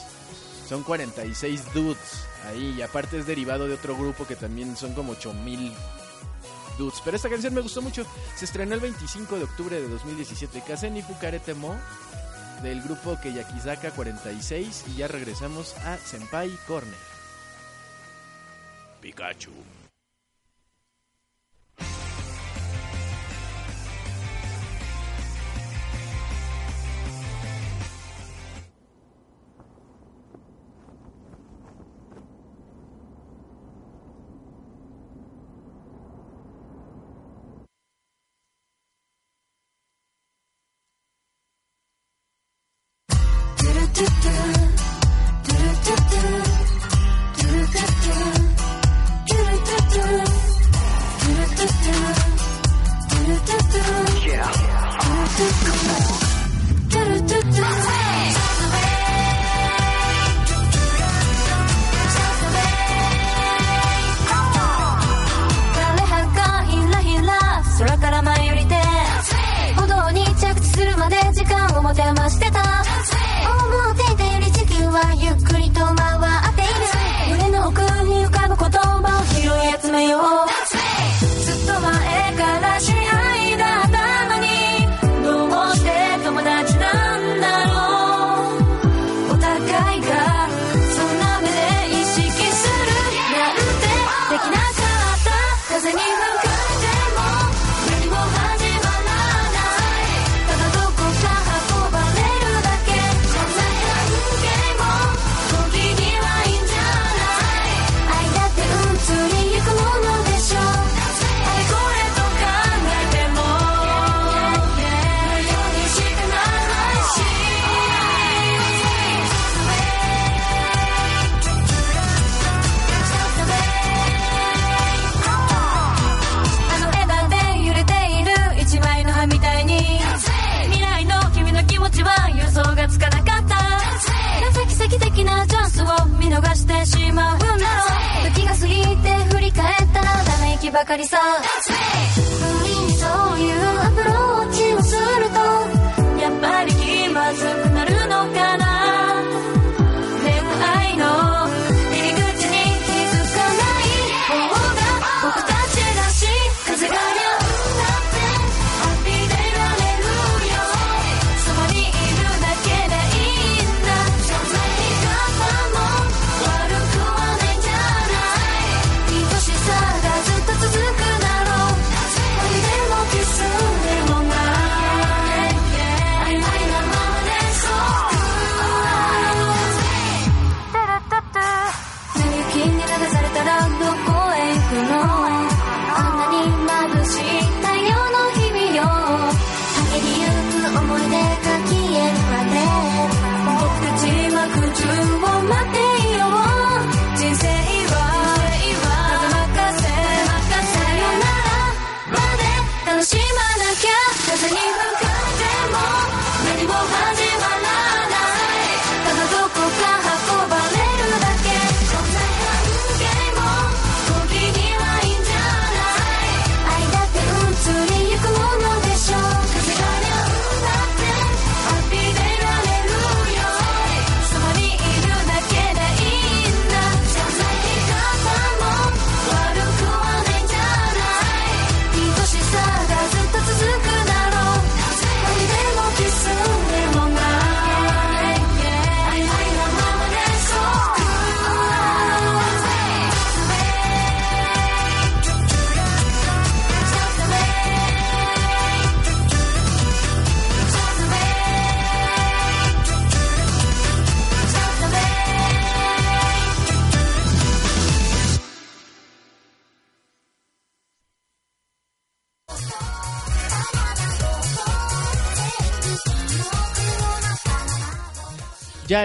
[0.66, 2.74] Son 46 dudes ahí.
[2.78, 5.72] Y aparte es derivado de otro grupo que también son como 8000
[6.78, 7.00] dudes.
[7.04, 8.04] Pero esta canción me gustó mucho.
[8.34, 10.62] Se estrenó el 25 de octubre de 2017.
[10.66, 11.76] Kaseni Fukaretemo
[12.62, 14.84] del grupo Keyakizaka 46.
[14.88, 16.94] Y ya regresamos a Senpai Corner.
[19.00, 19.52] Pikachu.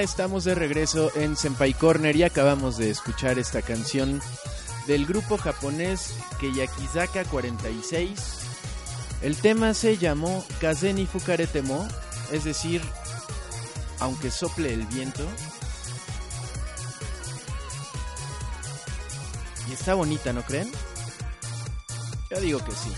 [0.02, 4.20] Estamos de regreso en Senpai Corner y acabamos de escuchar esta canción
[4.88, 8.10] del grupo japonés Keyakizaka 46.
[9.22, 11.88] El tema se llamó Kazeni Fukaretemo,
[12.32, 12.82] es decir,
[14.00, 15.24] aunque sople el viento.
[19.70, 20.72] Y está bonita, ¿no creen?
[22.32, 22.92] Yo digo que sí.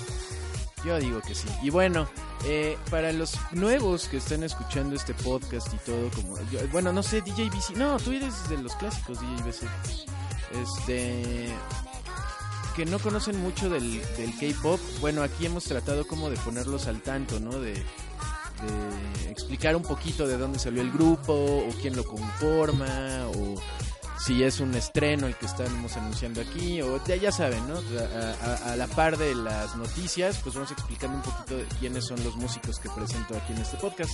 [0.86, 1.50] Yo digo que sí.
[1.64, 2.08] Y bueno,
[2.46, 7.02] eh, para los nuevos que están escuchando este podcast y todo, como yo- bueno, no
[7.04, 9.68] sé, DJ BC, no, tú eres de los clásicos, DJ BC.
[10.62, 11.54] Este
[12.76, 17.02] que no conocen mucho del, del K-pop, bueno, aquí hemos tratado como de ponerlos al
[17.02, 17.52] tanto, ¿no?
[17.60, 23.56] De, de explicar un poquito de dónde salió el grupo, o quién lo conforma, o
[24.26, 27.76] si es un estreno el que estamos anunciando aquí, o ya, saben, ¿no?
[28.66, 32.36] A, la par de las noticias, pues vamos explicando un poquito de quiénes son los
[32.38, 34.14] músicos que presento aquí en este podcast.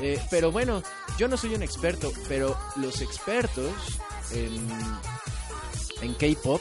[0.00, 0.82] Eh, pero bueno,
[1.18, 3.72] yo no soy un experto, pero los expertos
[4.32, 6.60] en K-pop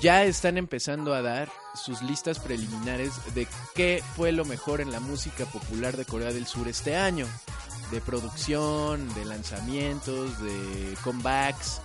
[0.00, 5.00] ya están empezando a dar sus listas preliminares de qué fue lo mejor en la
[5.00, 7.26] música popular de Corea del Sur este año.
[7.90, 11.80] De producción, de lanzamientos, de comebacks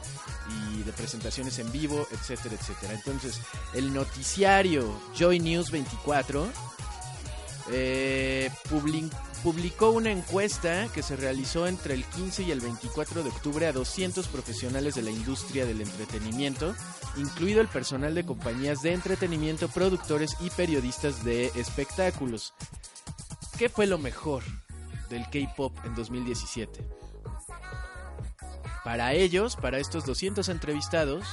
[0.74, 2.93] y de presentaciones en vivo, etcétera, etcétera.
[2.93, 3.39] Entonces,
[3.74, 6.47] el noticiario Joy News 24
[7.72, 9.10] eh, publi-
[9.43, 13.72] publicó una encuesta que se realizó entre el 15 y el 24 de octubre a
[13.72, 16.76] 200 profesionales de la industria del entretenimiento,
[17.18, 22.54] incluido el personal de compañías de entretenimiento, productores y periodistas de espectáculos.
[23.58, 24.43] ¿Qué fue lo mejor
[25.12, 26.84] del K-Pop en 2017?
[28.84, 31.26] Para ellos, para estos 200 entrevistados,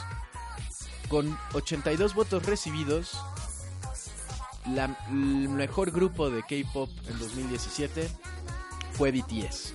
[1.08, 3.18] con 82 votos recibidos,
[4.66, 8.10] la- el mejor grupo de K-pop en 2017
[8.92, 9.72] fue BTS.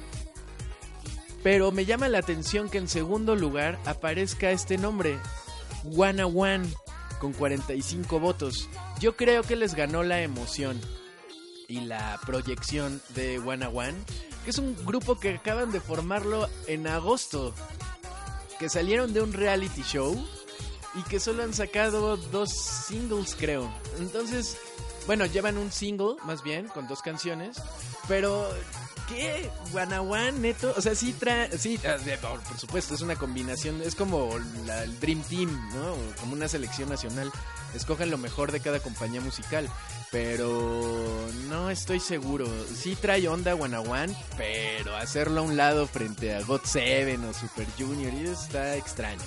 [1.41, 5.17] Pero me llama la atención que en segundo lugar aparezca este nombre,
[5.83, 6.69] Wanna One,
[7.19, 8.69] con 45 votos.
[8.99, 10.79] Yo creo que les ganó la emoción
[11.73, 13.95] y la proyección de Wanna One,
[14.43, 17.51] que es un grupo que acaban de formarlo en agosto,
[18.59, 20.15] que salieron de un reality show
[20.93, 23.73] y que solo han sacado dos singles, creo.
[23.97, 24.55] Entonces,
[25.07, 27.59] bueno, llevan un single, más bien, con dos canciones,
[28.07, 28.47] pero
[29.07, 29.49] ¿qué?
[29.71, 34.37] Guanajuan, neto, o sea, sí trae, sí, ah, por, supuesto, es una combinación, es como
[34.65, 35.95] la- el Dream Team, ¿no?
[36.19, 37.31] Como una selección nacional.
[37.75, 39.67] Escogen lo mejor de cada compañía musical,
[40.11, 42.45] pero no estoy seguro.
[42.75, 47.65] Sí trae onda Guanajuan, pero hacerlo a un lado frente a God Seven o Super
[47.77, 49.23] Junior, y está extraño.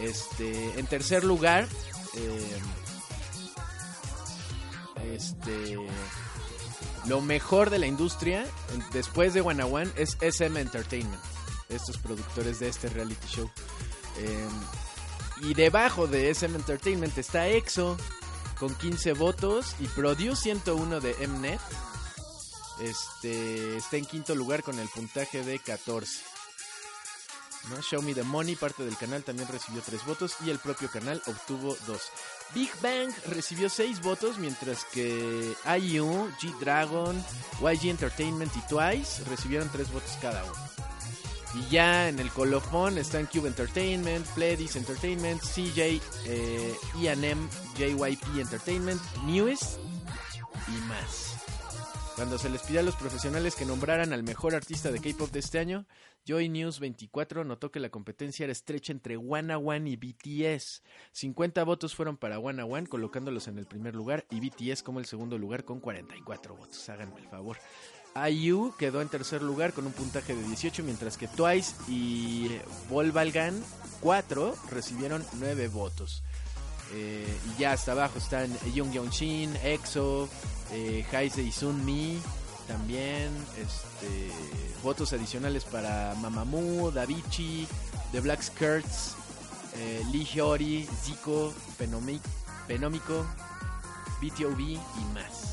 [0.00, 1.68] Este, en tercer lugar,
[2.14, 2.58] eh,
[5.14, 5.76] este,
[7.06, 8.46] lo mejor de la industria
[8.92, 11.22] después de One One es SM Entertainment,
[11.68, 13.50] estos productores de este reality show.
[14.18, 14.48] Eh,
[15.42, 17.96] y debajo de SM Entertainment está EXO
[18.58, 21.60] con 15 votos y Produce 101 de Mnet.
[22.80, 26.20] Este está en quinto lugar con el puntaje de 14.
[27.70, 27.80] ¿no?
[27.82, 31.22] Show Me the Money, parte del canal, también recibió 3 votos y el propio canal
[31.26, 32.02] obtuvo 2.
[32.54, 37.22] Big Bang recibió 6 votos, mientras que IU, G-Dragon,
[37.60, 40.54] YG Entertainment y Twice recibieron 3 votos cada uno.
[41.54, 49.00] Y ya en el colofón están Cube Entertainment, Pledis Entertainment, CJ, eh, E&M, JYP Entertainment,
[49.24, 49.78] Newest
[50.68, 51.27] y más.
[52.18, 55.38] Cuando se les pidió a los profesionales que nombraran al mejor artista de K-pop de
[55.38, 55.86] este año,
[56.26, 60.82] Joy News 24 notó que la competencia era estrecha entre Wanna One y BTS.
[61.12, 65.06] 50 votos fueron para Wanna One, colocándolos en el primer lugar, y BTS como el
[65.06, 66.88] segundo lugar con 44 votos.
[66.88, 67.56] Háganme el favor.
[68.28, 72.48] IU quedó en tercer lugar con un puntaje de 18, mientras que Twice y
[72.90, 73.62] Volvalgan
[74.00, 76.24] 4 recibieron 9 votos.
[76.94, 80.28] Eh, y ya hasta abajo están Young Young Shin, EXO,
[80.72, 82.18] eh, Haise y Sunmi,
[82.66, 84.30] también este,
[84.82, 87.66] votos adicionales para Mamamoo, Davichi,
[88.12, 89.12] The Black Skirts,
[89.76, 92.20] eh, Lee Hyori, Zico, Penomi-
[92.66, 93.24] Penómico,
[94.22, 94.78] BTOB y
[95.14, 95.44] más.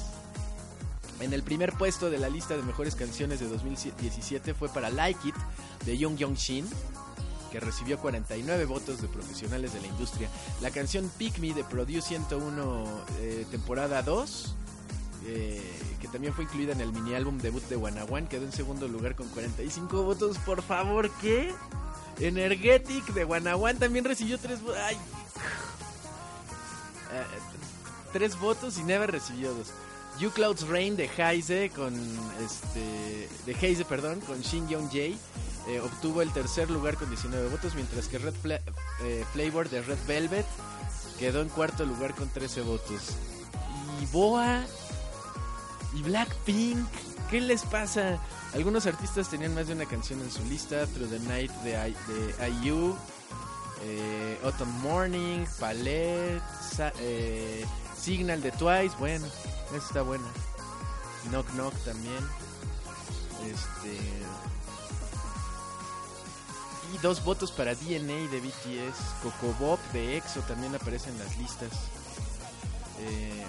[1.20, 5.30] En el primer puesto de la lista de mejores canciones de 2017 fue para Like
[5.30, 5.36] It
[5.86, 6.68] de Young Young Shin,
[7.56, 10.28] que recibió 49 votos de profesionales de la industria.
[10.60, 12.86] La canción Pick Me de Produce 101
[13.22, 14.56] eh, temporada 2,
[15.28, 15.62] eh,
[16.02, 18.90] que también fue incluida en el mini álbum debut de Wanna One, quedó en segundo
[18.90, 20.38] lugar con 45 votos.
[20.40, 21.54] Por favor, ¿qué?
[22.20, 24.78] Energetic de Wanna One también recibió 3 votos.
[24.78, 24.96] ¡Ay!
[24.96, 25.00] Eh,
[28.12, 29.68] tres votos y Never recibió dos.
[30.20, 31.94] You Clouds Rain de Heise con
[32.44, 35.16] este de Heise, perdón, con Shin Young Jae
[35.68, 38.62] eh, obtuvo el tercer lugar con 19 votos, mientras que Red Fla-
[39.02, 40.46] eh, Flavor de Red Velvet
[41.20, 43.02] quedó en cuarto lugar con 13 votos.
[44.02, 44.64] Y Boa
[45.94, 46.86] y Blackpink,
[47.30, 48.20] ¿qué les pasa?
[48.54, 51.96] Algunos artistas tenían más de una canción en su lista, Through the Night de, I-
[52.08, 52.96] de IU,
[53.84, 56.42] eh, Autumn Morning, Palette,
[57.00, 57.66] eh,
[58.00, 59.26] Signal de Twice, bueno,
[59.76, 60.26] esa está buena.
[61.30, 62.24] Knock Knock también.
[63.44, 63.98] Este.
[67.02, 69.22] Dos votos para DNA de BTS.
[69.22, 71.70] Coco Bob de EXO también aparece en las listas.
[73.00, 73.44] Eh,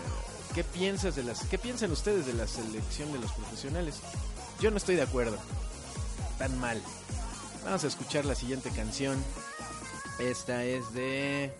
[0.54, 4.00] ¿Qué piensas de las, qué piensan ustedes de la selección de los profesionales?
[4.60, 5.36] Yo no estoy de acuerdo.
[6.38, 6.82] Tan mal.
[7.64, 9.22] Vamos a escuchar la siguiente canción.
[10.18, 11.52] Esta es de.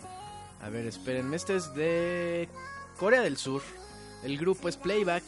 [0.63, 1.37] A ver, espérenme.
[1.37, 2.49] Esta es de
[2.99, 3.63] Corea del Sur.
[4.23, 5.25] El grupo es Playback,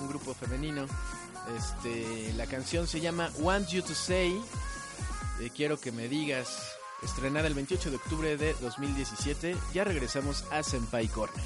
[0.00, 0.86] un grupo femenino.
[1.56, 4.40] Este, la canción se llama Want You to Say
[5.39, 6.47] Eh, quiero que me digas.
[7.03, 9.55] Estrenada el 28 de octubre de 2017.
[9.73, 11.43] Ya regresamos a Senpai Corner.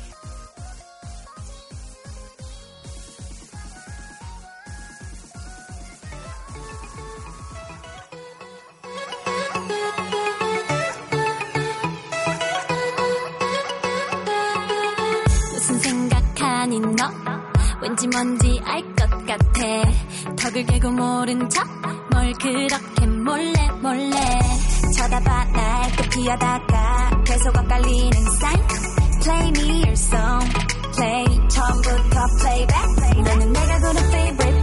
[15.54, 17.10] 무슨 생각하니 너
[17.82, 19.62] 왠지 뭔지 알 것 같아
[20.38, 21.68] 턱을 개고 모른 척
[22.13, 24.15] 뭘 그렇게 몰래 몰래
[24.97, 28.67] 쳐다봐 날 피하다가 계속 엇갈리는 sign
[29.23, 30.53] Play me your song
[30.97, 34.54] Play 처음부터 playback 너는 내가 고른 favorite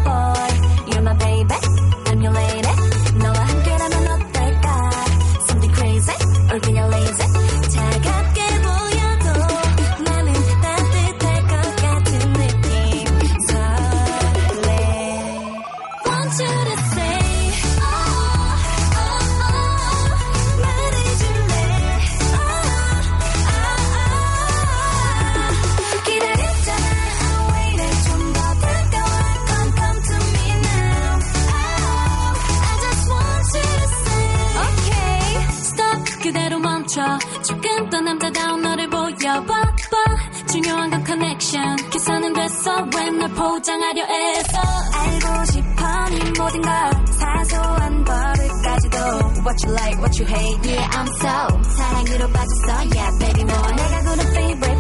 [43.61, 44.57] 포장하려 애써
[44.91, 46.73] 알고 싶어 네 모든 걸
[47.19, 48.97] 사소한 버릇까지도
[49.45, 54.01] What you like what you hate yeah I'm so 사랑으로 빠졌어 yeah baby more 내가
[54.01, 54.70] 고른 favorite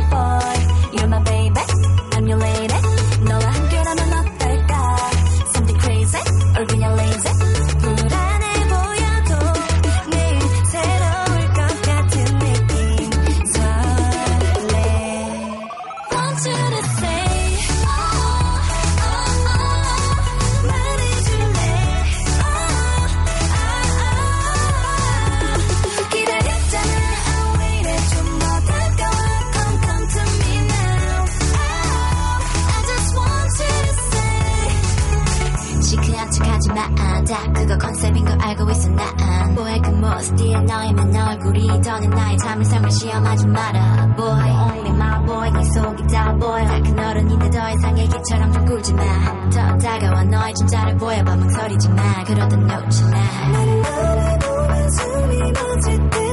[41.05, 44.15] 너 얼굴이 더는 나의 참을성을 시험하지 마라.
[44.15, 45.51] Boy, only my boy.
[45.51, 46.65] 네 속이 다 보여.
[46.65, 49.03] 다큰 어른인데 더 이상 얘기처럼 좀 굴지 마.
[49.49, 51.35] 더 다가와 너의 진짜를 보여봐.
[51.35, 52.23] 망설이지 마.
[52.23, 53.11] 그러다 놓지 마.
[53.51, 56.30] 난 너를 보면 숨이 멎을 듯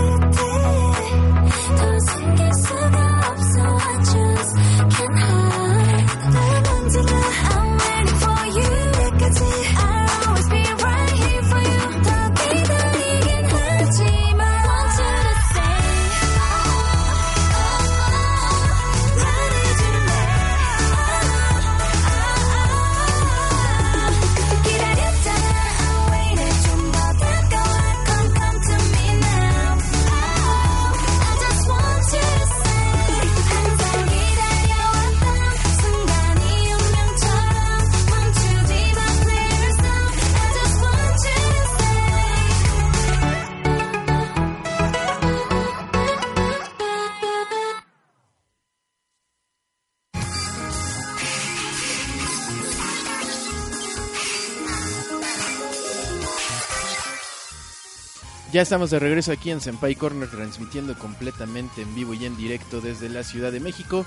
[58.59, 62.81] Ya estamos de regreso aquí en Senpai Corner transmitiendo completamente en vivo y en directo
[62.81, 64.05] desde la Ciudad de México.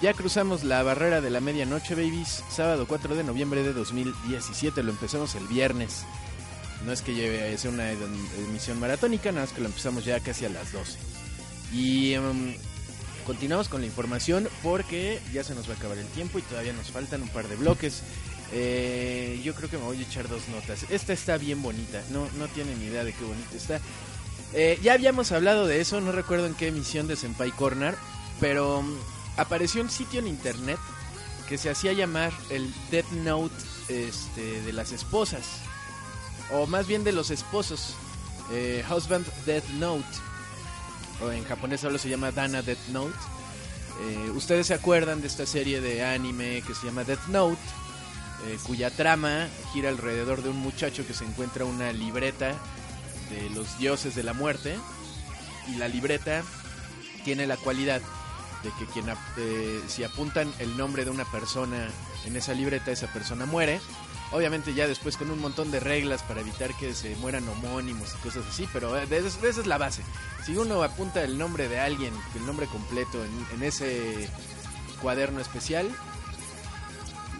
[0.00, 2.42] Ya cruzamos la barrera de la medianoche, babies.
[2.48, 4.82] Sábado 4 de noviembre de 2017.
[4.84, 6.04] Lo empezamos el viernes.
[6.86, 7.98] No es que lleve sea una ed-
[8.48, 10.96] emisión maratónica, nada más que lo empezamos ya casi a las 12.
[11.74, 12.54] Y em,
[13.26, 16.72] continuamos con la información porque ya se nos va a acabar el tiempo y todavía
[16.72, 18.02] nos faltan un par de bloques.
[18.52, 20.84] Eh, yo creo que me voy a echar dos notas.
[20.90, 22.02] Esta está bien bonita.
[22.10, 23.80] No, no tienen idea de qué bonita está.
[24.52, 27.94] Eh, ya habíamos hablado de eso, no recuerdo en qué emisión de Senpai Corner,
[28.40, 28.96] pero mm,
[29.36, 30.78] apareció un sitio en internet
[31.48, 33.54] que se hacía llamar el Death Note
[33.88, 35.46] este, de las esposas,
[36.52, 37.94] o más bien de los esposos,
[38.50, 40.04] eh, Husband Death Note,
[41.22, 43.16] o en japonés solo se llama Dana Death Note.
[44.34, 47.60] Ustedes se acuerdan de esta serie de anime que se llama Death Note,
[48.46, 52.54] eh, cuya trama gira alrededor de un muchacho que se encuentra una libreta
[53.30, 54.76] de los dioses de la muerte.
[55.68, 56.42] Y la libreta
[57.24, 58.00] tiene la cualidad
[58.62, 61.88] de que quien eh, si apuntan el nombre de una persona
[62.26, 63.80] en esa libreta esa persona muere.
[64.32, 68.22] Obviamente ya después con un montón de reglas para evitar que se mueran homónimos y
[68.22, 70.02] cosas así pero eh, esa es la base.
[70.46, 73.18] Si uno apunta el nombre de alguien el nombre completo
[73.54, 74.28] en ese
[75.02, 75.90] cuaderno especial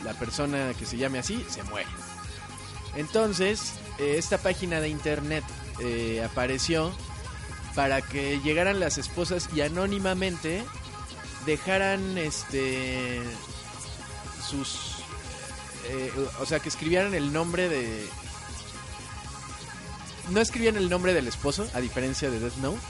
[0.05, 1.89] la persona que se llame así se muere.
[2.97, 5.45] Entonces, eh, esta página de internet
[5.81, 6.93] eh, apareció
[7.75, 10.65] para que llegaran las esposas y anónimamente
[11.47, 13.21] dejaran este
[14.47, 14.97] sus
[15.89, 18.07] eh, o sea que escribieran el nombre de
[20.31, 22.81] no escribían el nombre del esposo a diferencia de Death Note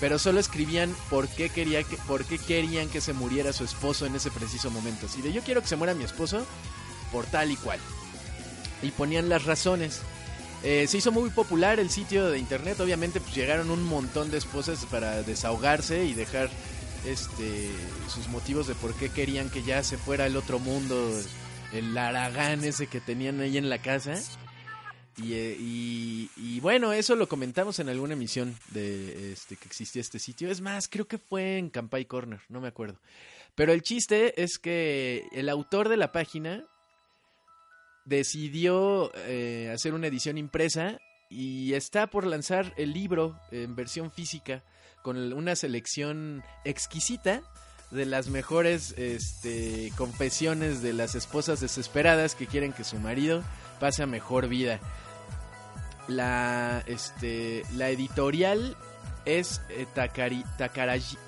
[0.00, 4.06] pero solo escribían por qué quería que por qué querían que se muriera su esposo
[4.06, 6.46] en ese preciso momento así de yo quiero que se muera mi esposo
[7.12, 7.78] por tal y cual
[8.82, 10.00] y ponían las razones.
[10.62, 14.38] Eh, se hizo muy popular el sitio de internet, obviamente pues llegaron un montón de
[14.38, 16.50] esposas para desahogarse y dejar
[17.06, 17.70] este
[18.08, 21.10] sus motivos de por qué querían que ya se fuera el otro mundo,
[21.72, 24.20] el aragán ese que tenían ahí en la casa.
[25.22, 30.50] Y, y bueno, eso lo comentamos en alguna emisión de este que existía este sitio.
[30.50, 32.98] Es más, creo que fue en Campai Corner, no me acuerdo.
[33.54, 36.64] Pero el chiste es que el autor de la página
[38.04, 40.98] decidió eh, hacer una edición impresa
[41.28, 44.64] y está por lanzar el libro en versión física
[45.02, 47.42] con una selección exquisita
[47.90, 53.42] de las mejores este, confesiones de las esposas desesperadas que quieren que su marido
[53.78, 54.80] pase a mejor vida.
[56.10, 58.76] La, este, la editorial
[59.24, 59.86] es eh,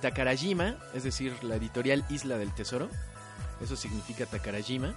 [0.00, 2.88] Takarajima, es decir, la editorial Isla del Tesoro.
[3.62, 4.94] Eso significa Takarajima.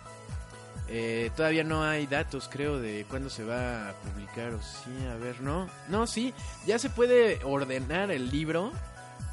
[0.87, 4.53] Eh, todavía no hay datos, creo, de cuándo se va a publicar.
[4.53, 5.67] O sí, a ver, no.
[5.89, 6.33] No, sí,
[6.65, 8.71] ya se puede ordenar el libro.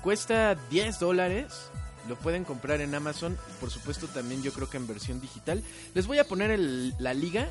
[0.03, 1.71] Cuesta 10 dólares.
[2.09, 3.37] Lo pueden comprar en Amazon.
[3.61, 5.63] Por supuesto, también yo creo que en versión digital.
[5.95, 7.49] Les voy a poner el- la liga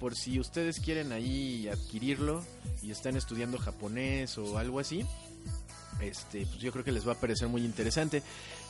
[0.00, 2.44] por si ustedes quieren ahí adquirirlo
[2.82, 5.06] y están estudiando japonés o algo así.
[6.00, 8.22] Este, pues yo creo que les va a parecer muy interesante.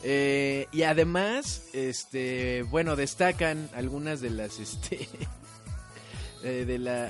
[0.02, 5.08] Eh, y además, este, bueno, destacan algunas de las, este,
[6.42, 7.08] eh, de la,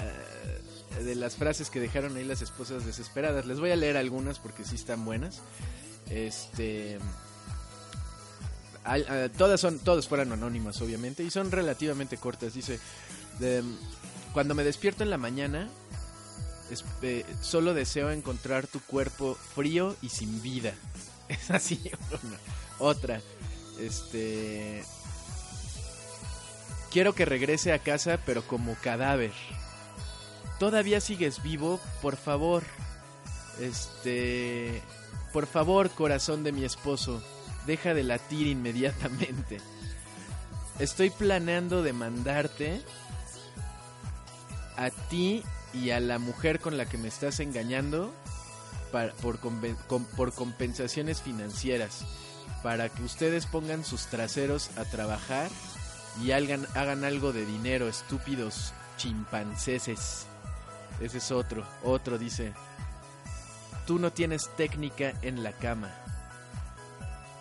[1.03, 3.47] de las frases que dejaron ahí las esposas desesperadas.
[3.47, 5.41] Les voy a leer algunas porque sí están buenas.
[6.11, 6.99] Este,
[8.85, 12.55] al- ah, todas son, todas fueron anónimas, obviamente, y son relativamente cortas.
[12.55, 12.79] Dice,
[14.33, 15.69] cuando me despierto en la mañana,
[17.03, 20.75] eh, solo deseo encontrar tu cuerpo frío y sin vida.
[21.29, 21.81] Es así.
[22.79, 23.21] Otra.
[23.81, 24.85] Este.
[26.91, 29.33] Quiero que regrese a casa, pero como cadáver.
[30.59, 32.63] Todavía sigues vivo, por favor.
[33.61, 34.83] Este.
[35.33, 37.23] Por favor, corazón de mi esposo,
[37.67, 39.61] deja de latir inmediatamente.
[40.79, 42.81] Estoy planeando demandarte
[44.77, 45.43] a ti
[45.75, 48.13] y a la mujer con la que me estás engañando
[48.91, 49.39] por,
[50.17, 52.05] por compensaciones financieras,
[52.63, 55.51] para que ustedes pongan sus traseros a trabajar
[56.23, 60.27] y hagan, hagan algo de dinero, estúpidos chimpancéses.
[61.01, 62.53] Ese es otro, otro dice,
[63.87, 66.02] tú no tienes técnica en la cama.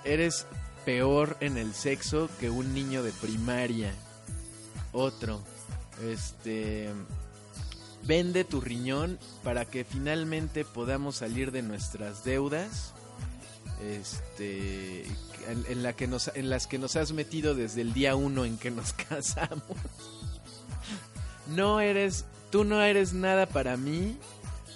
[0.04, 0.46] Eres
[0.86, 3.94] peor en el sexo que un niño de primaria.
[4.94, 5.42] Otro,
[6.04, 6.90] este
[8.04, 12.94] vende tu riñón para que finalmente podamos salir de nuestras deudas
[13.82, 15.06] este
[15.48, 18.58] en, la que nos en las que nos has metido desde el día uno en
[18.58, 19.78] que nos casamos
[21.48, 24.18] no eres tú no eres nada para mí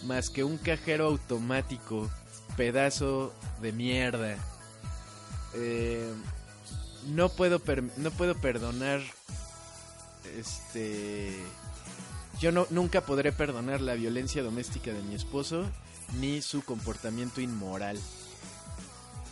[0.03, 2.09] más que un cajero automático
[2.57, 4.37] pedazo de mierda
[5.55, 6.11] Eh,
[7.07, 7.61] no puedo
[7.97, 9.01] no puedo perdonar
[10.37, 11.37] este
[12.39, 15.65] yo no, nunca podré perdonar la violencia doméstica de mi esposo
[16.19, 17.97] ni su comportamiento inmoral.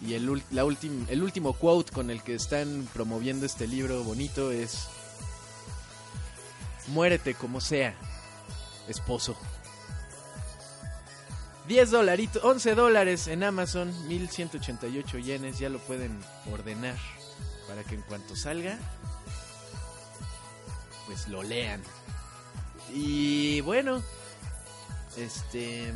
[0.05, 4.51] Y el, la ultim- el último quote con el que están promoviendo este libro bonito
[4.51, 4.87] es...
[6.87, 7.95] muérete como sea,
[8.87, 9.37] esposo.
[11.67, 16.19] 10 dolaritos, 11 dólares en Amazon, 1188 yenes, ya lo pueden
[16.51, 16.97] ordenar
[17.67, 18.77] para que en cuanto salga,
[21.05, 21.81] pues lo lean.
[22.93, 24.03] Y bueno,
[25.15, 25.83] este...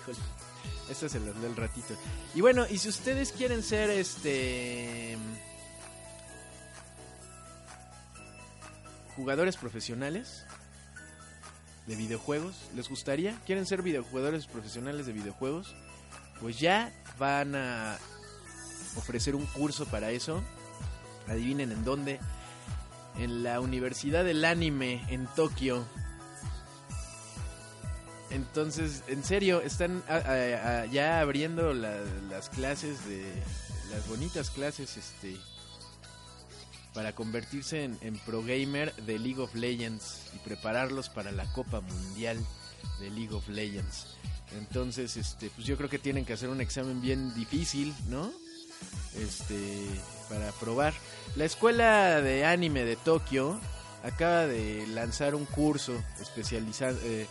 [0.00, 0.18] Híjole,
[0.90, 1.94] esto se los leo el ratito.
[2.34, 5.18] Y bueno, y si ustedes quieren ser este...
[9.14, 10.45] Jugadores profesionales
[11.86, 13.38] de videojuegos, ¿les gustaría?
[13.46, 15.74] ¿Quieren ser videojugadores profesionales de videojuegos?
[16.40, 17.96] Pues ya van a
[18.96, 20.42] ofrecer un curso para eso.
[21.28, 22.20] Adivinen en dónde.
[23.18, 25.86] En la Universidad del Anime en Tokio.
[28.30, 33.24] Entonces, en serio, están a- a- ya abriendo la- las clases de
[33.90, 35.36] las bonitas clases, este,
[36.96, 42.38] para convertirse en, pro gamer de League of Legends y prepararlos para la Copa Mundial
[42.98, 44.06] de League of Legends.
[44.58, 48.32] Entonces, este, pues yo creo que tienen que hacer un examen bien difícil, ¿no?
[49.14, 49.86] Este,
[50.30, 50.94] para probar.
[51.36, 53.60] La escuela de anime de Tokio
[54.02, 56.96] acaba de lanzar un curso especializado.
[57.02, 57.26] eh,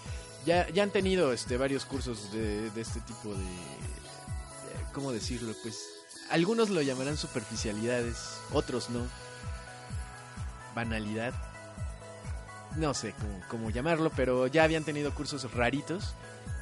[0.45, 5.55] ya, ya han tenido este, varios cursos de, este tipo de, de- ¿Cómo decirlo?
[5.63, 5.80] Pues
[6.30, 8.18] algunos lo llamarán superficialidades,
[8.53, 9.07] otros no.
[10.76, 11.34] Banalidad.
[12.76, 13.13] No sé
[13.47, 16.13] cómo, llamarlo, pero ya habían tenido cursos raritos.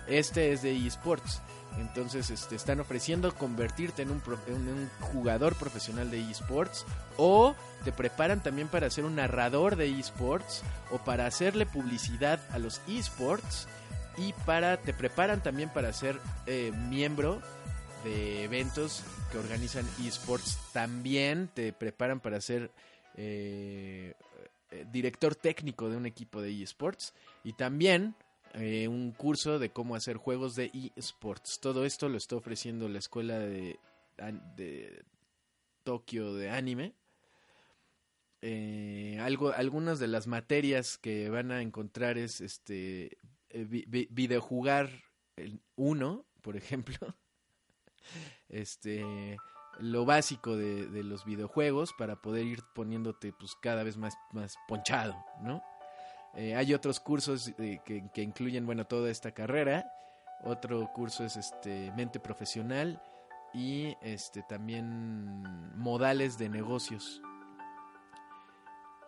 [0.07, 1.41] Este es de eSports.
[1.79, 6.85] Entonces este, están ofreciendo convertirte en un, pro- en un jugador profesional de eSports
[7.17, 10.61] o te preparan también para ser un narrador de eSports
[10.91, 13.67] o para hacerle publicidad a los eSports
[14.17, 17.41] y para te preparan también para ser eh, miembro
[18.03, 19.01] de eventos
[19.31, 20.59] que organizan eSports.
[20.73, 22.69] También te preparan para ser
[23.15, 24.13] eh,
[24.71, 28.15] eh, director técnico de un equipo de eSports y también
[28.53, 31.59] eh, un curso de cómo hacer juegos de eSports.
[31.59, 33.79] Todo esto lo está ofreciendo la escuela de,
[35.83, 36.93] Tokio de anime.
[39.21, 43.17] Algo, algunas de las materias que van a encontrar es este
[43.53, 44.89] vi- vi- videojugar
[45.37, 46.97] el uno, por ejemplo.
[48.49, 49.37] Este
[49.79, 55.15] lo básico de, los videojuegos para poder ir poniéndote pues cada vez más, más ponchado,
[55.41, 55.63] ¿no?
[56.35, 59.85] Eh, hay otros cursos eh, que, que incluyen, bueno, toda esta carrera.
[60.43, 63.01] Otro curso es este mente profesional
[63.53, 67.21] y este también modales de negocios.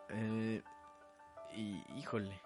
[0.09, 0.61] Eh,
[1.55, 2.39] y híjole.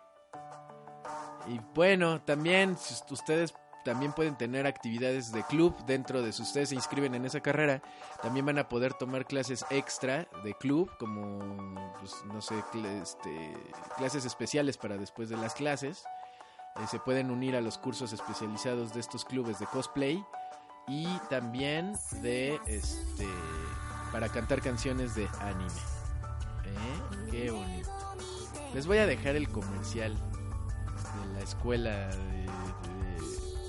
[1.47, 3.53] Y bueno, también si ustedes
[3.84, 7.82] también pueden tener actividades de club dentro de si ustedes se inscriben en esa carrera,
[8.21, 12.55] también van a poder tomar clases extra de club, como, pues, no sé,
[13.01, 13.53] este,
[13.97, 16.03] clases especiales para después de las clases.
[16.75, 20.23] Eh, se pueden unir a los cursos especializados de estos clubes de cosplay
[20.88, 23.27] y también de, este,
[24.11, 25.71] para cantar canciones de anime.
[26.65, 27.32] ¿Eh?
[27.32, 27.89] Qué bonito.
[28.73, 32.38] Les voy a dejar el comercial de la escuela de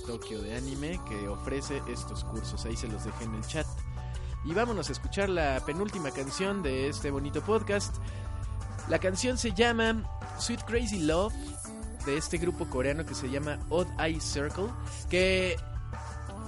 [0.06, 2.64] Tokio de anime que ofrece estos cursos.
[2.64, 3.66] Ahí se los dejé en el chat.
[4.44, 7.96] Y vámonos a escuchar la penúltima canción de este bonito podcast.
[8.88, 10.02] La canción se llama
[10.38, 11.34] Sweet Crazy Love
[12.06, 14.68] de este grupo coreano que se llama Odd Eye Circle,
[15.10, 15.56] que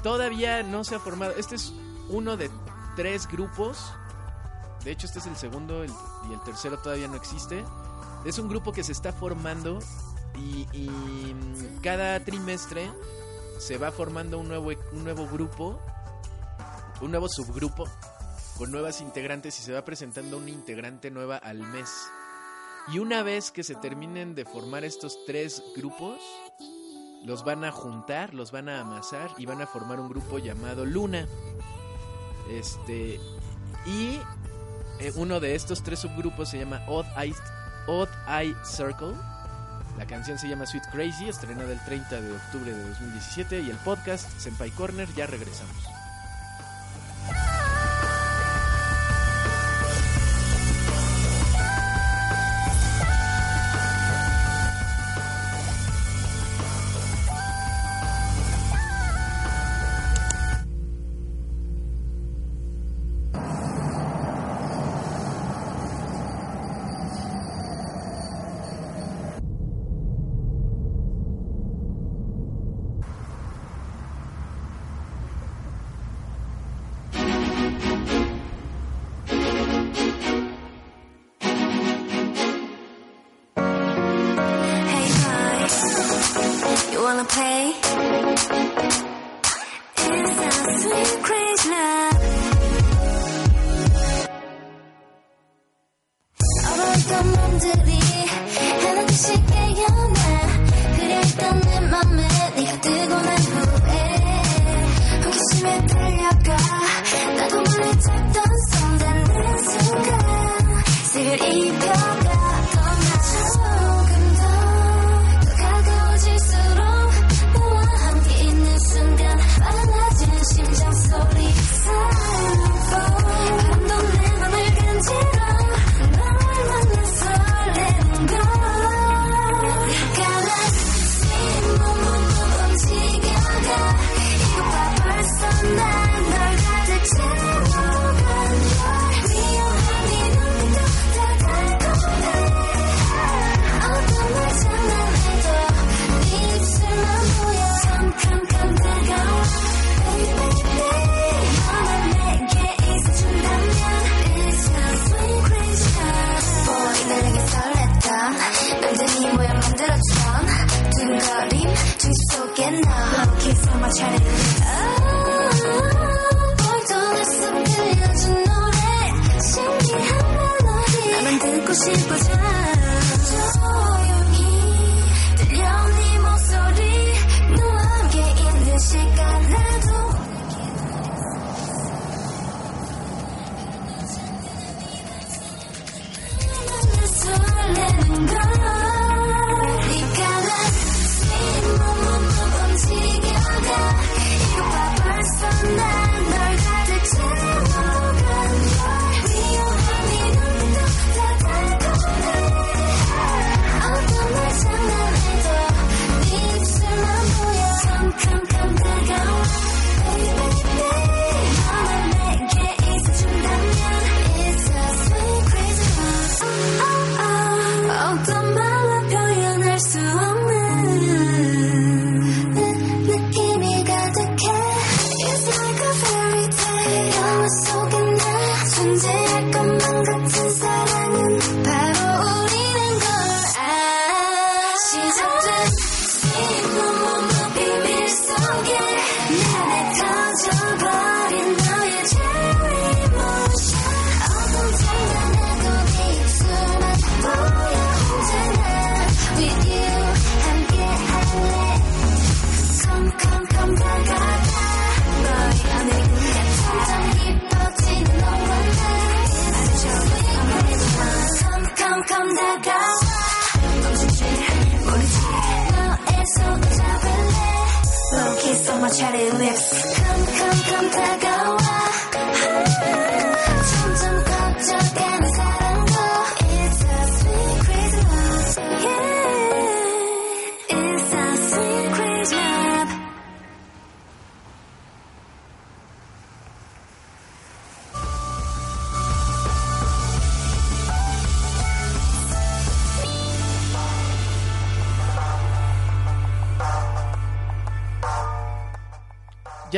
[0.03, 1.33] todavía no se ha formado.
[1.37, 1.73] Este es
[2.09, 2.51] uno de
[2.97, 3.93] tres grupos.
[4.85, 7.65] De hecho, este es el segundo y el tercero todavía no existe.
[8.25, 9.79] Es un grupo que se está formando
[10.37, 12.91] y, y, mm, cada trimestre
[13.63, 15.79] se va formando un nuevo, un nuevo grupo,
[17.01, 17.89] un nuevo subgrupo
[18.59, 21.89] con nuevas integrantes y se va presentando una integrante nueva al mes.
[22.93, 26.19] Y una vez que se terminen de formar estos tres grupos,
[27.25, 30.85] los van a juntar, los van a amasar y van a formar un grupo llamado
[30.85, 31.29] Luna.
[32.51, 33.21] Este
[33.87, 34.19] y
[34.99, 37.35] eh, uno de estos tres subgrupos se llama Odd Eye,
[37.87, 39.15] Odd Eye Circle.
[39.99, 43.77] La canción se llama Sweet Crazy, estrenada el 30 de octubre de 2017 y el
[43.77, 45.92] podcast Senpai Corner ya regresamos.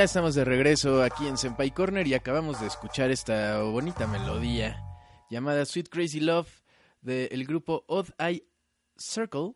[0.05, 4.79] estamos de regreso aquí en Senpai Corner y acabamos de escuchar esta bonita melodía
[5.31, 6.63] llamada Sweet Crazy Love
[7.01, 8.47] del grupo Odd Eye
[8.99, 9.55] Circle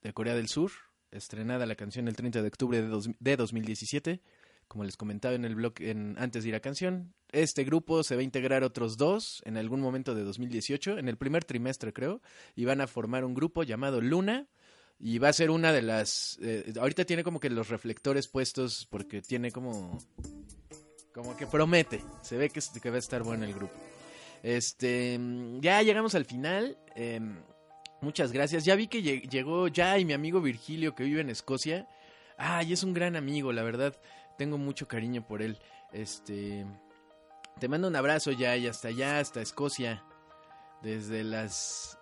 [0.00, 0.70] de Corea del Sur,
[1.10, 4.22] estrenada la canción el 30 de octubre de, dos, 2017.
[4.66, 5.74] Como les comentaba en el blog
[6.16, 9.82] antes de ir a canción, este grupo se va a integrar otros dos en algún
[9.82, 12.22] momento de 2018, en el primer trimestre creo,
[12.54, 14.48] y van a formar un grupo llamado Luna
[15.02, 16.38] y va a ser una de las...
[16.42, 19.98] Eh, ahorita tiene como que los reflectores puestos porque tiene como...
[21.14, 22.04] Como que promete.
[22.22, 23.72] Se ve que, que va a estar bueno el grupo.
[24.42, 25.18] Este...
[25.18, 26.76] Mm, ya llegamos al final.
[26.94, 27.42] Em,
[28.02, 28.66] muchas gracias.
[28.66, 31.88] Ya vi que llegó ya y mi amigo Virgilio que vive en Escocia.
[32.36, 33.96] Ay, ah, es un gran amigo, la verdad.
[34.36, 35.58] Tengo mucho cariño por él.
[35.92, 36.66] Este...
[37.58, 40.04] Te mando un abrazo ya y hasta allá, hasta Escocia.
[40.82, 41.98] Desde las...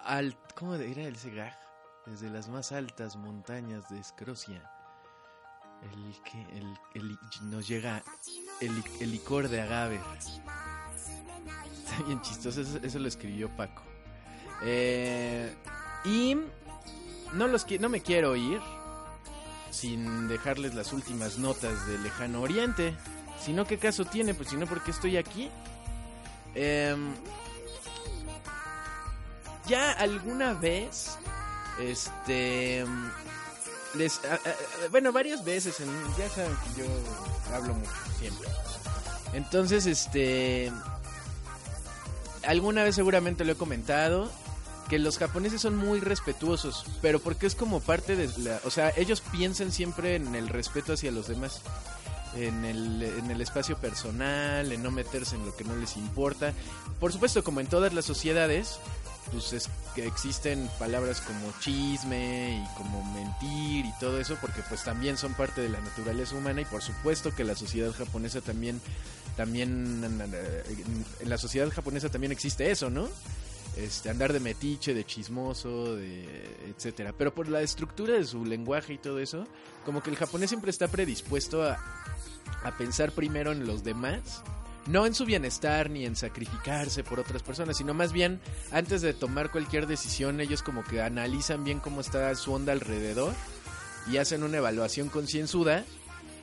[0.00, 0.36] Al...
[0.56, 1.63] ¿Cómo era el gaj?
[2.06, 4.70] desde las más altas montañas de Escocia.
[5.82, 7.18] El que el, el,
[7.50, 8.02] nos llega
[8.60, 10.00] el, licor de agave.
[11.84, 13.82] Está bien chistoso, eso, lo escribió Paco.
[14.62, 15.54] Eh,
[16.04, 16.36] y
[17.34, 18.60] no, los, no me quiero ir
[19.70, 22.96] sin dejarles las últimas notas de Lejano Oriente.
[23.40, 24.32] Si no, ¿qué caso tiene?
[24.32, 25.50] Pues si no, ¿por qué estoy aquí?
[26.54, 27.14] Em,
[29.66, 31.18] ya alguna vez
[31.80, 32.84] este.
[33.94, 34.20] Les,
[34.90, 35.76] bueno, varias veces.
[36.18, 36.86] Ya saben que yo
[37.54, 38.48] hablo mucho, siempre.
[39.32, 40.72] Entonces, este.
[42.46, 44.30] Alguna vez seguramente lo he comentado.
[44.88, 46.84] Que los japoneses son muy respetuosos.
[47.00, 48.60] Pero porque es como parte de la.
[48.64, 51.62] O sea, ellos piensan siempre en el respeto hacia los demás.
[52.36, 56.52] En el, en el, espacio personal, en no meterse en lo que no les importa.
[56.98, 58.80] Por supuesto, como en todas las sociedades,
[59.32, 64.84] pues es que existen palabras como chisme y como mentir y todo eso porque pues
[64.84, 68.80] también son parte de la naturaleza humana y por supuesto que la sociedad japonesa también
[69.36, 70.04] también
[71.20, 73.08] en la sociedad japonesa también existe eso, ¿no?
[73.76, 78.92] Este andar de metiche, de chismoso, de etcétera, pero por la estructura de su lenguaje
[78.92, 79.48] y todo eso,
[79.84, 81.82] como que el japonés siempre está predispuesto a
[82.62, 84.42] a pensar primero en los demás
[84.86, 88.40] no en su bienestar ni en sacrificarse por otras personas, sino más bien
[88.70, 93.32] antes de tomar cualquier decisión ellos como que analizan bien cómo está su onda alrededor
[94.10, 95.84] y hacen una evaluación concienzuda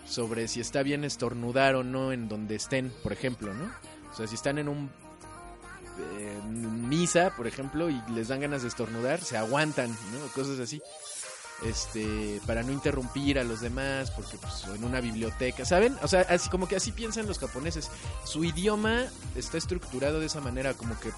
[0.08, 3.72] sobre si está bien estornudar o no en donde estén, por ejemplo, ¿no?
[4.12, 4.90] O sea, si están en un
[6.18, 10.28] eh, misa, por ejemplo, y les dan ganas de estornudar, se aguantan, ¿no?
[10.34, 10.82] Cosas así
[11.64, 16.22] este para no interrumpir a los demás porque pues, en una biblioteca saben o sea
[16.22, 17.90] así como que así piensan los japoneses.
[18.24, 19.06] Su idioma
[19.36, 21.12] está estructurado de esa manera como que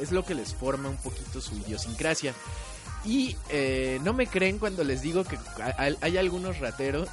[0.00, 2.34] es lo que les forma un poquito su idiosincrasia.
[3.04, 5.38] Y eh, no me creen cuando les digo que
[5.76, 7.08] hay, hay algunos rateros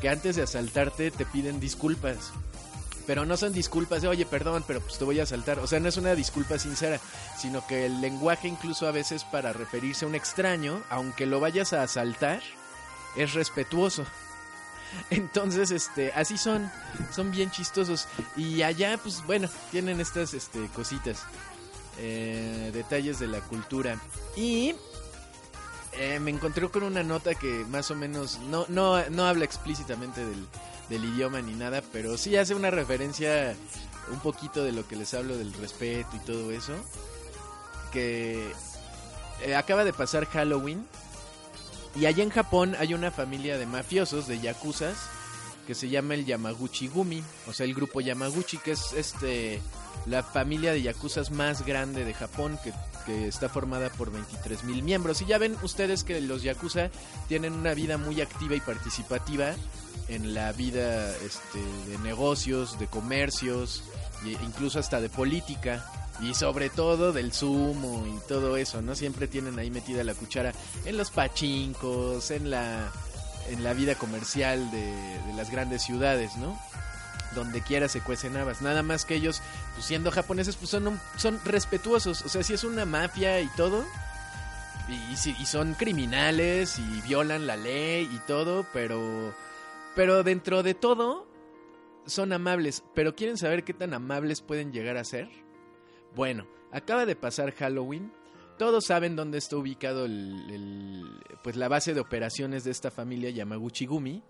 [0.00, 2.32] que antes de asaltarte te piden disculpas
[3.06, 5.58] pero no son disculpas de, oye, perdón, pero pues te voy a asaltar.
[5.58, 7.00] O sea, no es una disculpa sincera,
[7.36, 11.72] sino que el lenguaje incluso a veces para referirse a un extraño, aunque lo vayas
[11.72, 12.42] a asaltar,
[13.16, 14.04] es respetuoso.
[15.10, 16.70] Entonces, este, así son,
[17.14, 18.06] son bien chistosos.
[18.36, 21.24] Y allá, pues bueno, tienen estas este, cositas,
[21.98, 23.98] eh, detalles de la cultura.
[24.36, 24.74] Y
[25.94, 30.24] eh, me encontré con una nota que más o menos no, no, no habla explícitamente
[30.24, 30.46] del,
[30.88, 33.54] del idioma ni nada, pero sí hace una referencia
[34.10, 36.74] un poquito de lo que les hablo del respeto y todo eso.
[37.92, 38.52] Que
[39.42, 40.86] eh, acaba de pasar Halloween
[41.94, 44.96] y allá en Japón hay una familia de mafiosos, de yakuzas,
[45.66, 49.60] que se llama el Yamaguchi Gumi, o sea, el grupo Yamaguchi, que es este
[50.06, 52.72] la familia de yakuzas más grande de Japón, que,
[53.04, 55.22] que está formada por 23 mil miembros.
[55.22, 56.90] Y ya ven ustedes que los yakuza
[57.28, 59.54] tienen una vida muy activa y participativa
[60.08, 61.60] en la vida este,
[61.90, 63.82] de negocios, de comercios,
[64.24, 65.84] e incluso hasta de política.
[66.20, 68.94] Y sobre todo del sumo y todo eso, ¿no?
[68.94, 70.52] Siempre tienen ahí metida la cuchara
[70.84, 72.92] en los pachincos, en la,
[73.50, 76.56] en la vida comercial de, de las grandes ciudades, ¿no?
[77.34, 78.62] Donde quiera se cuecen habas.
[78.62, 79.42] Nada más que ellos,
[79.74, 82.22] pues siendo japoneses, pues son, un- son respetuosos.
[82.24, 83.84] O sea, si es una mafia y todo.
[84.88, 89.32] Y, son criminales y violan la ley y todo, pero...
[89.94, 91.26] Pero dentro de todo,
[92.06, 92.82] son amables.
[92.94, 95.28] Pero ¿quieren saber qué tan amables pueden llegar a ser?
[96.16, 98.12] Bueno, acaba de pasar Halloween.
[98.58, 103.30] Todos saben dónde está ubicado el, el- pues la base de operaciones de esta familia
[103.30, 104.22] Yamaguchi Gumi,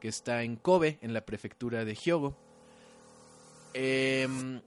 [0.00, 2.36] que está en Kobe, en la prefectura de Hyogo.
[3.74, 4.62] Em,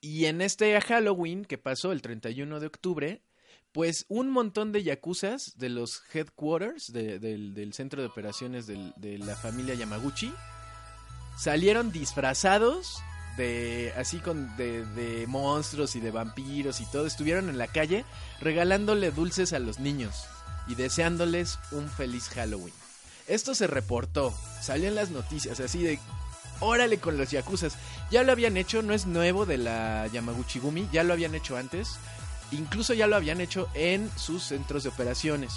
[0.00, 3.22] y en este Halloween que pasó el 31 de octubre,
[3.72, 9.36] pues un montón de yakuzas de los headquarters de- del, centro de operaciones de la
[9.36, 10.32] familia Yamaguchi
[11.38, 12.98] salieron disfrazados
[13.36, 18.04] de así con de, de monstruos y de vampiros y todo estuvieron en la calle
[18.40, 20.24] regalándole dulces a los niños
[20.66, 22.74] y deseándoles un feliz Halloween.
[23.28, 25.98] Esto se reportó, salió en las noticias así de
[26.60, 27.76] órale con los yakuzas.
[28.10, 31.56] Ya lo habían hecho, no es nuevo de la Yamaguchi Gumi, ya lo habían hecho
[31.56, 31.96] antes.
[32.52, 35.54] Incluso ya lo habían hecho en sus centros de operaciones.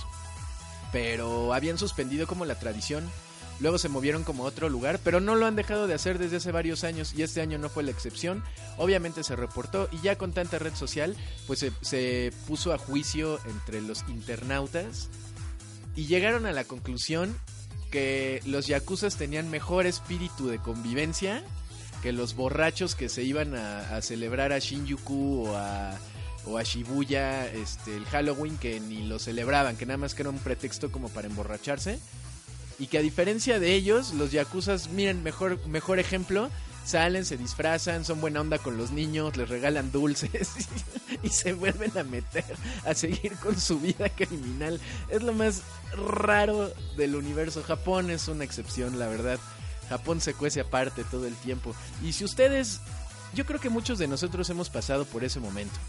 [0.91, 3.09] Pero habían suspendido como la tradición.
[3.59, 6.37] Luego se movieron como a otro lugar, pero no lo han dejado de hacer desde
[6.37, 8.43] hace varios años y este año no fue la excepción.
[8.77, 11.15] Obviamente se reportó y ya con tanta red social,
[11.47, 15.09] pues se, se puso a juicio entre los internautas
[15.95, 17.37] y llegaron a la conclusión
[17.93, 21.43] que los yakuzas tenían mejor espíritu de convivencia
[22.01, 25.95] que los borrachos que se iban a, celebrar a Shinjuku o a,
[26.47, 30.31] o a Shibuya este, el Halloween que ni lo celebraban, que nada más que era
[30.31, 31.99] un pretexto como para emborracharse.
[32.79, 36.49] Y que a diferencia de ellos, los yakuzas, miren, mejor, mejor ejemplo,
[36.85, 40.51] salen, se disfrazan, son buena onda con los niños, les regalan dulces
[41.23, 42.45] y, se vuelven a meter
[42.85, 44.79] a seguir con su vida criminal.
[45.09, 45.61] Es lo más
[45.95, 47.63] raro del universo.
[47.63, 49.39] Japón es una excepción, la verdad.
[49.89, 51.75] Japón se cuece aparte todo el tiempo.
[52.03, 52.81] Y si ustedes,
[53.33, 55.79] yo creo que muchos de nosotros hemos pasado por ese momento,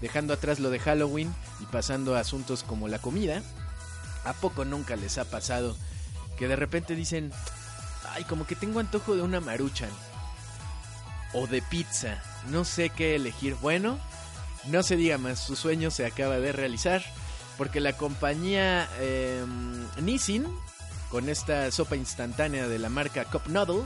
[0.00, 3.42] dejando atrás lo de Halloween y pasando a asuntos como la comida.
[4.24, 5.76] ¿A poco nunca les ha pasado
[6.36, 7.32] que de repente dicen,
[8.10, 9.88] ay, como que tengo antojo de una maruchan
[11.32, 12.22] o de pizza?
[12.48, 13.56] No sé qué elegir.
[13.60, 13.98] Bueno,
[14.66, 17.02] no se diga más, su sueño se acaba de realizar
[17.56, 19.44] porque la compañía eh,
[20.00, 20.46] Nissin,
[21.10, 23.84] con esta sopa instantánea de la marca Cup Noodle,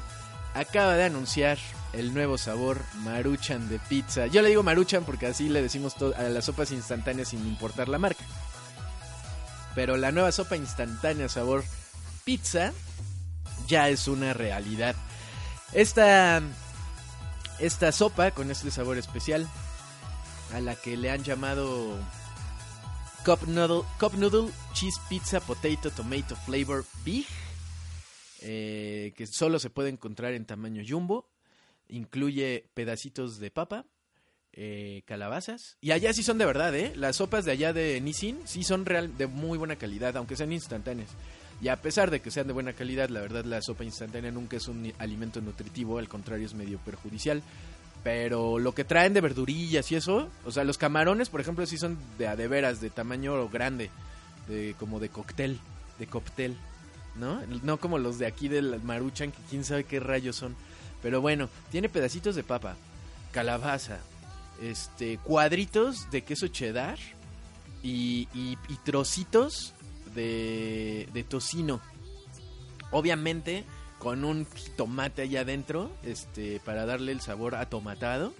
[0.54, 1.58] acaba de anunciar
[1.92, 4.26] el nuevo sabor Maruchan de pizza.
[4.26, 7.98] Yo le digo Maruchan porque así le decimos a las sopas instantáneas sin importar la
[7.98, 8.24] marca.
[9.74, 11.64] Pero la nueva sopa instantánea sabor
[12.24, 12.72] pizza
[13.66, 14.94] ya es una realidad.
[15.72, 16.40] Esta,
[17.58, 19.48] esta sopa con este sabor especial
[20.52, 21.98] a la que le han llamado
[23.24, 27.26] Cup Noodle, Cup Noodle Cheese Pizza Potato Tomato Flavor Big,
[28.40, 31.30] eh, que solo se puede encontrar en tamaño jumbo,
[31.88, 33.86] incluye pedacitos de papa,
[34.52, 36.92] eh, calabazas, y allá sí son de verdad, ¿eh?
[36.96, 40.52] Las sopas de allá de Nissin sí son real, de muy buena calidad, aunque sean
[40.52, 41.10] instantáneas.
[41.62, 44.56] Y a pesar de que sean de buena calidad, la verdad la sopa instantánea nunca
[44.56, 47.42] es un alimento nutritivo, al contrario es medio perjudicial.
[48.02, 51.78] Pero lo que traen de verdurillas y eso, o sea, los camarones, por ejemplo, sí
[51.78, 53.88] son de a de veras, de tamaño grande,
[54.46, 55.58] de como de cóctel,
[55.98, 56.54] de cóctel,
[57.16, 57.40] ¿no?
[57.62, 60.54] No como los de aquí del Maruchan, que quién sabe qué rayos son.
[61.02, 62.76] Pero bueno, tiene pedacitos de papa,
[63.32, 64.00] calabaza,
[64.60, 66.98] este, cuadritos de queso cheddar
[67.82, 69.72] y, y- y trocitos
[70.14, 71.80] de, tocino.
[72.90, 73.64] Obviamente
[73.98, 74.46] con un
[74.76, 78.34] tomate allá adentro, este, para darle el sabor atomatado.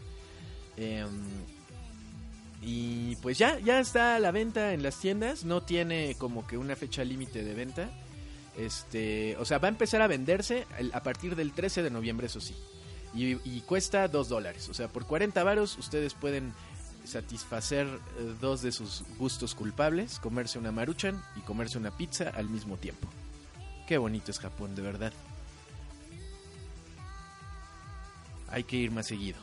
[0.76, 1.08] Em,
[2.60, 5.44] y pues ya, ya está a la venta en las tiendas.
[5.44, 7.90] No tiene como que una fecha límite de venta.
[8.56, 12.40] Este, o sea, va a empezar a venderse a partir del 13 de noviembre, eso
[12.40, 12.54] sí.
[13.14, 14.68] Y, y cuesta 2 dólares.
[14.68, 16.52] O sea, por 40 varos ustedes pueden
[17.04, 22.48] satisfacer eh, dos de sus gustos culpables, comerse una maruchan y comerse una pizza al
[22.48, 23.08] mismo tiempo.
[23.86, 25.12] Qué bonito es Japón, de verdad.
[28.48, 29.38] Hay que ir más seguido.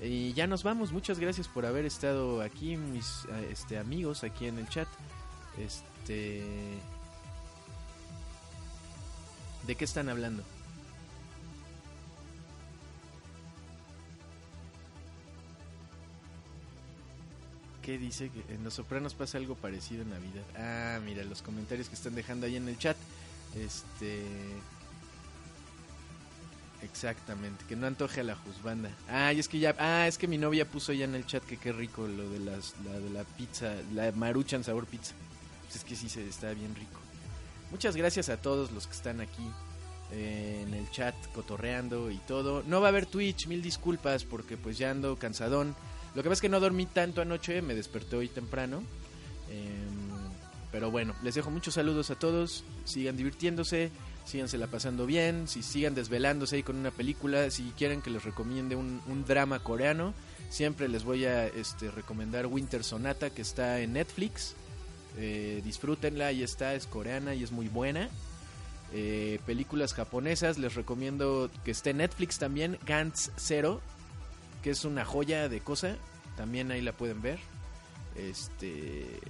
[0.00, 0.92] Y ya nos vamos.
[0.92, 4.88] Muchas gracias por haber estado aquí, mis eh, este, amigos, aquí en el chat.
[5.58, 6.42] Este.
[9.66, 10.42] ¿De qué están hablando?
[17.82, 18.30] ¿Qué dice?
[18.30, 20.44] Que en Los Sopranos pasa algo parecido en Navidad.
[20.56, 22.96] Ah, mira, los comentarios que están dejando ahí en el chat.
[23.56, 24.22] Este.
[26.82, 28.90] Exactamente, que no antoje a la juzbanda.
[29.08, 29.74] Ah, y es que ya.
[29.78, 32.40] Ah, es que mi novia puso ya en el chat que qué rico lo de
[32.40, 35.14] las, la de la pizza, la maruchan sabor pizza.
[35.62, 37.00] Pues es que sí se está bien rico.
[37.70, 39.48] Muchas gracias a todos los que están aquí
[40.12, 42.62] eh, en el chat cotorreando y todo.
[42.66, 45.74] No va a haber Twitch, mil disculpas porque pues ya ando cansadón.
[46.14, 48.82] Lo que pasa es que no dormí tanto anoche, me desperté hoy temprano.
[49.50, 50.12] Em,
[50.70, 52.64] pero bueno, les dejo muchos saludos a todos.
[52.84, 53.90] Sigan divirtiéndose,
[54.24, 55.48] síganse la pasando bien.
[55.48, 60.14] Si sigan desvelándose ahí con una película, si quieren que les recomiende un, drama coreano,
[60.50, 64.54] siempre les voy a este, recomendar Winter Sonata que está en Netflix.
[65.18, 68.08] Eh, disfrútenla, ahí está, es coreana y es muy buena.
[68.94, 73.80] Eh, películas japonesas, les recomiendo que esté en Netflix también, Gantz Zero,
[74.62, 75.96] que es una joya de cosa,
[76.36, 77.38] también ahí la pueden ver.
[78.16, 79.20] Este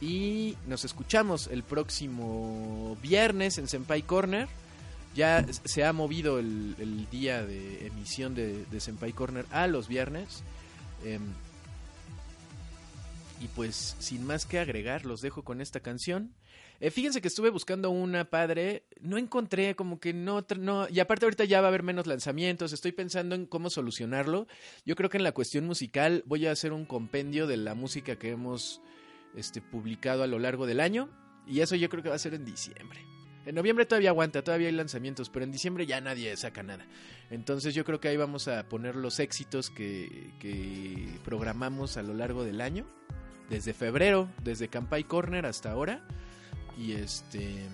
[0.00, 4.48] y nos escuchamos el próximo viernes en Senpai Corner.
[5.14, 10.42] Ya se ha movido el, el día de emisión de, Senpai Corner a los viernes.
[11.04, 11.22] Em,
[13.40, 16.34] y pues sin más que agregar, los dejo con esta canción.
[16.84, 21.24] Eh, fíjense que estuve buscando una padre, no encontré como que no, no, y aparte
[21.24, 24.46] ahorita ya va a haber menos lanzamientos, estoy pensando en cómo solucionarlo.
[24.84, 28.16] Yo creo que en la cuestión musical voy a hacer un compendio de la música
[28.16, 28.82] que hemos
[29.34, 31.08] este, publicado a lo largo del año,
[31.46, 33.00] y eso yo creo que va a ser en diciembre.
[33.46, 36.86] En noviembre todavía aguanta, todavía hay lanzamientos, pero en diciembre ya nadie saca nada.
[37.30, 42.12] Entonces yo creo que ahí vamos a poner los éxitos que, que programamos a lo
[42.12, 42.84] largo del año
[43.48, 46.06] desde febrero, desde Campai Corner hasta ahora.
[46.78, 47.66] Y este.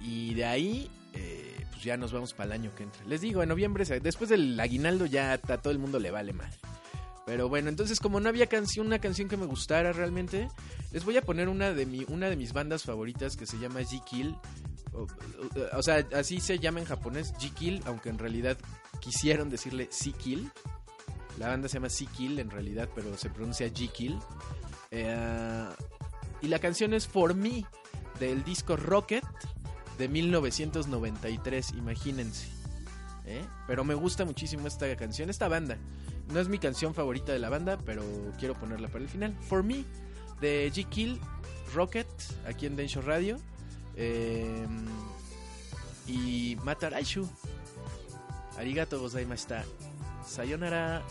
[0.00, 3.04] Y de ahí, eh, pues ya nos vamos para el año que entra.
[3.06, 6.50] Les digo, en noviembre, después del aguinaldo, ya a todo el mundo le vale mal.
[7.26, 10.48] Pero bueno, entonces como no había canción, una canción que me gustara realmente,
[10.92, 13.80] les voy a poner una de mi, una de mis bandas favoritas que se llama
[13.80, 14.34] G-Kill.
[14.94, 18.56] O, o- o sea, así se llama en japonés G-Kill, aunque en realidad
[19.00, 20.50] quisieron decirle C-Kill.
[21.38, 24.18] La banda se llama C-Kill en realidad, pero se pronuncia G-Kill.
[24.90, 25.66] Eh,
[26.40, 27.64] y la canción es For Me
[28.20, 29.24] del disco Rocket
[29.98, 32.46] de 1993, imagínense.
[33.26, 33.44] ¿eh?
[33.66, 35.76] Pero me gusta muchísimo esta canción, esta banda.
[36.32, 38.02] No es mi canción favorita de la banda, pero
[38.38, 39.36] quiero ponerla para el final.
[39.40, 39.84] For Me
[40.40, 41.20] de G Kill
[41.74, 42.06] Rocket
[42.46, 43.38] aquí en Densho Radio.
[43.96, 44.66] Eh,
[46.06, 47.28] y Mataraishu.
[48.58, 49.64] Arigato gozaimashita.
[50.26, 51.02] Sayonara.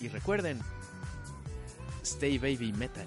[0.00, 0.60] Y recuerden,
[2.02, 3.06] Stay Baby Metal.